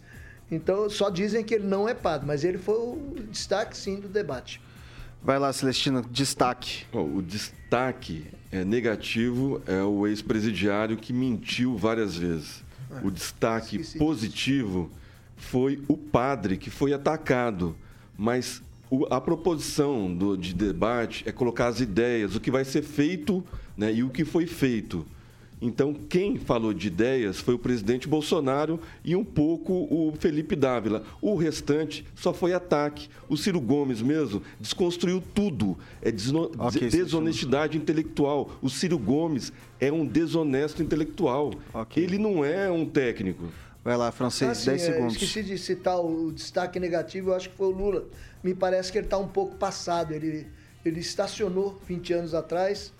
[0.51, 4.09] Então, só dizem que ele não é padre, mas ele foi o destaque, sim, do
[4.09, 4.61] debate.
[5.23, 6.87] Vai lá, Celestino, destaque.
[6.93, 12.65] o destaque é negativo é o ex-presidiário que mentiu várias vezes.
[13.03, 14.91] O destaque positivo
[15.37, 17.77] foi o padre que foi atacado,
[18.17, 18.63] mas
[19.11, 23.45] a proposição do, de debate é colocar as ideias, o que vai ser feito
[23.77, 25.07] né, e o que foi feito.
[25.61, 31.05] Então, quem falou de ideias foi o presidente Bolsonaro e um pouco o Felipe Dávila.
[31.21, 33.11] O restante só foi ataque.
[33.29, 35.77] O Ciro Gomes mesmo desconstruiu tudo.
[36.01, 36.09] É
[36.67, 38.51] okay, desonestidade intelectual.
[38.63, 41.53] O Ciro Gomes é um desonesto intelectual.
[41.75, 42.05] Okay.
[42.05, 43.49] Ele não é um técnico.
[43.85, 45.15] Vai lá, francês, assim, 10 segundos.
[45.15, 48.05] Esqueci de citar o destaque negativo, eu acho que foi o Lula.
[48.43, 50.13] Me parece que ele está um pouco passado.
[50.13, 50.47] Ele,
[50.85, 52.93] ele estacionou 20 anos atrás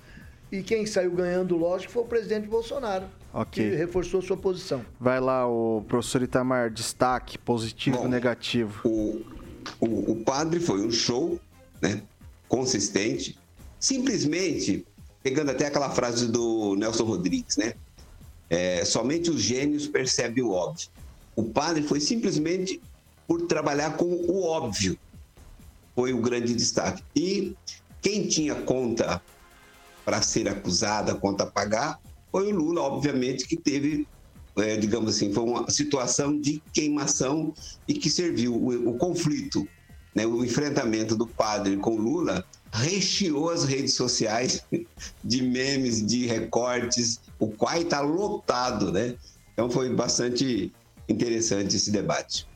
[0.53, 3.07] e quem saiu ganhando, lógico, foi o presidente Bolsonaro.
[3.33, 3.71] Ok.
[3.71, 4.85] Que reforçou sua posição.
[4.99, 8.81] Vai lá, o professor Itamar, destaque positivo Bom, negativo.
[8.85, 9.25] O,
[9.79, 11.39] o, o padre foi um show,
[11.81, 12.03] né?
[12.49, 13.39] Consistente.
[13.79, 14.85] Simplesmente,
[15.23, 17.75] pegando até aquela frase do Nelson Rodrigues, né?
[18.49, 20.89] É, somente os gênios percebem o óbvio.
[21.37, 22.81] O padre foi simplesmente
[23.29, 24.99] por trabalhar com o óbvio.
[25.95, 27.05] Foi o grande destaque.
[27.15, 27.55] E
[28.03, 29.23] quem tinha conta
[30.11, 32.01] para ser acusada, conta a pagar,
[32.33, 34.09] foi o Lula, obviamente, que teve,
[34.57, 37.55] é, digamos assim, foi uma situação de queimação
[37.87, 39.69] e que serviu o, o conflito,
[40.13, 44.65] né, o enfrentamento do padre com Lula recheou as redes sociais
[45.23, 49.15] de memes, de recortes, o qual está lotado, né?
[49.53, 50.73] Então foi bastante
[51.09, 52.49] interessante esse debate.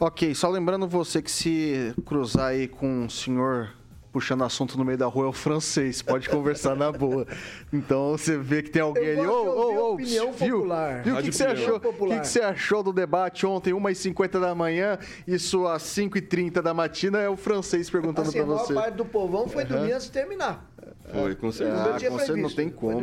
[0.00, 3.77] Ok, só lembrando você que se cruzar aí com o senhor
[4.12, 7.26] puxando assunto no meio da rua é o francês, pode conversar na boa.
[7.72, 9.26] Então você vê que tem alguém ali.
[9.26, 10.32] Ô, ô, ô, viu?
[10.32, 11.76] Viu o que, que, você achou?
[11.76, 16.72] O que, que, você achou do debate ontem, 1h50 da manhã, isso às 5h30 da
[16.72, 17.18] matina?
[17.18, 18.72] É o francês perguntando assim, pra você.
[18.72, 19.68] A maior parte do povão foi uhum.
[19.68, 20.70] dormir antes de terminar.
[21.12, 21.82] Foi, com certeza.
[21.82, 23.00] Ah, com certeza não tem como.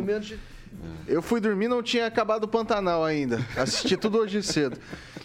[1.08, 3.40] Eu fui dormir, não tinha acabado o Pantanal ainda.
[3.56, 4.78] Assisti tudo hoje cedo.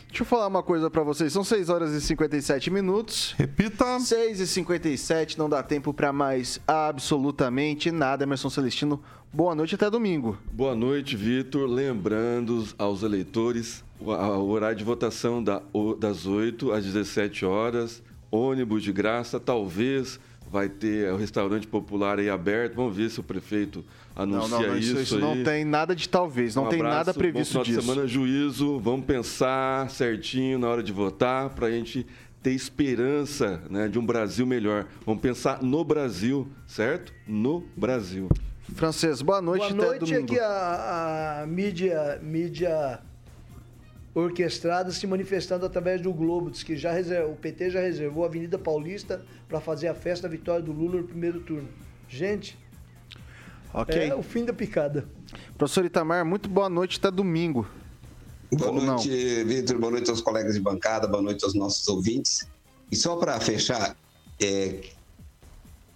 [0.08, 1.32] Deixa eu falar uma coisa para vocês.
[1.32, 3.34] São 6 horas e 57 minutos.
[3.38, 3.98] Repita.
[4.00, 8.24] 6 e 57, não dá tempo para mais absolutamente nada.
[8.24, 9.00] Emerson Celestino,
[9.32, 10.36] boa noite até domingo.
[10.52, 11.68] Boa noite, Vitor.
[11.68, 18.02] Lembrando aos eleitores o horário de votação das 8 às 17 horas.
[18.30, 20.18] Ônibus de graça, talvez
[20.50, 22.74] vai ter o restaurante popular aí aberto.
[22.74, 23.84] Vamos ver se o prefeito
[24.14, 25.00] anuncia não, não, não, isso.
[25.00, 27.80] Isso, não tem nada de talvez, não um tem abraço, nada previsto bom disso.
[27.80, 32.06] De semana juízo, vamos pensar certinho na hora de votar para a gente
[32.42, 34.86] ter esperança né, de um Brasil melhor.
[35.04, 37.12] Vamos pensar no Brasil, certo?
[37.26, 38.28] No Brasil.
[38.74, 39.72] Francês, boa noite.
[39.74, 40.14] Boa noite.
[40.14, 43.00] Aqui a, a mídia, mídia
[44.14, 46.50] orquestrada se manifestando através do Globo.
[46.50, 50.28] Diz que já reservou, o PT já reservou a Avenida Paulista para fazer a festa
[50.28, 51.68] da vitória do Lula no primeiro turno.
[52.08, 52.58] Gente,
[53.72, 54.08] okay.
[54.08, 55.06] é o fim da picada.
[55.56, 57.66] Professor Itamar, muito boa noite até domingo.
[58.52, 59.78] Boa noite, Vitor.
[59.78, 62.48] Boa noite aos colegas de bancada, boa noite aos nossos ouvintes.
[62.90, 63.96] E só para fechar,
[64.40, 64.80] é,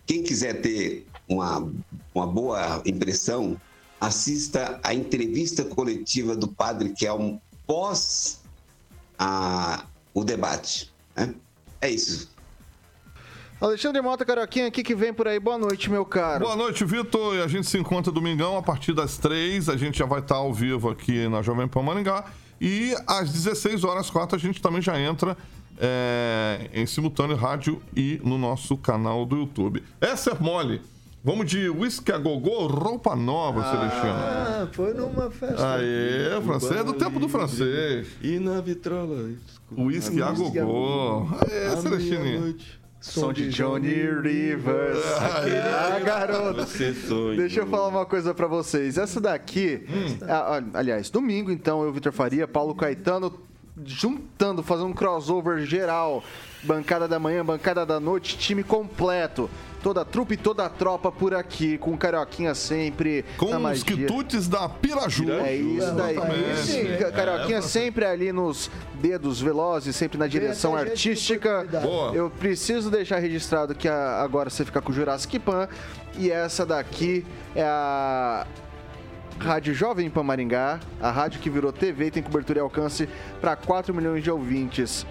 [0.06, 1.68] quem quiser ter uma,
[2.14, 3.60] uma boa impressão,
[4.00, 8.40] assista a entrevista coletiva do padre Kelmo pós
[9.18, 10.92] a, o debate.
[11.16, 11.34] Né?
[11.80, 12.33] É isso.
[13.64, 15.40] Alexandre Mota Carioquinha, o que, vem por aí?
[15.40, 16.44] Boa noite, meu caro.
[16.44, 17.38] Boa noite, Vitor.
[17.38, 19.70] A gente se encontra domingão a partir das três.
[19.70, 22.26] A gente já vai estar ao vivo aqui na Jovem Pan Maringá.
[22.60, 25.34] E às 16 horas 4 a gente também já entra
[25.78, 29.82] é, em simultâneo rádio e no nosso canal do YouTube.
[29.98, 30.82] Essa é mole.
[31.24, 34.12] Vamos de whisky a gogô, roupa nova, ah, Celestino.
[34.12, 35.76] Ah, foi numa festa.
[35.76, 38.08] Aê, francês é do tempo do francês.
[38.20, 39.30] E na vitrola.
[39.72, 41.26] Whisky a gogô.
[41.48, 42.54] Aê, Celestino.
[43.04, 45.04] Som de Johnny Rivers.
[45.20, 46.64] Ah, garoto.
[47.36, 48.96] Deixa eu falar uma coisa para vocês.
[48.96, 50.70] Essa daqui, hum.
[50.72, 53.40] aliás, domingo, então, eu, Vitor Faria, Paulo Caetano,
[53.84, 56.24] juntando, fazendo um crossover geral.
[56.62, 59.50] Bancada da manhã, bancada da noite, time completo
[59.84, 63.22] toda a trupe, toda a tropa por aqui, com Carioquinha sempre.
[63.36, 65.30] Com os quitutes da Piraju.
[65.30, 66.16] É isso daí.
[66.56, 71.66] Sim, Carioquinha é, sempre ali nos dedos velozes, sempre na direção artística.
[71.82, 72.14] Boa.
[72.14, 75.68] Eu preciso deixar registrado que agora você fica com o Jurassic Pan.
[76.16, 78.46] E essa daqui é a
[79.38, 83.06] Rádio Jovem Pan Maringá, a rádio que virou TV e tem cobertura e alcance
[83.38, 85.04] para 4 milhões de ouvintes.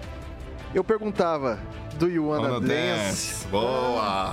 [0.74, 1.60] Eu perguntava,
[1.96, 3.30] do you wanna, wanna dance?
[3.30, 3.46] dance?
[3.46, 4.32] Boa!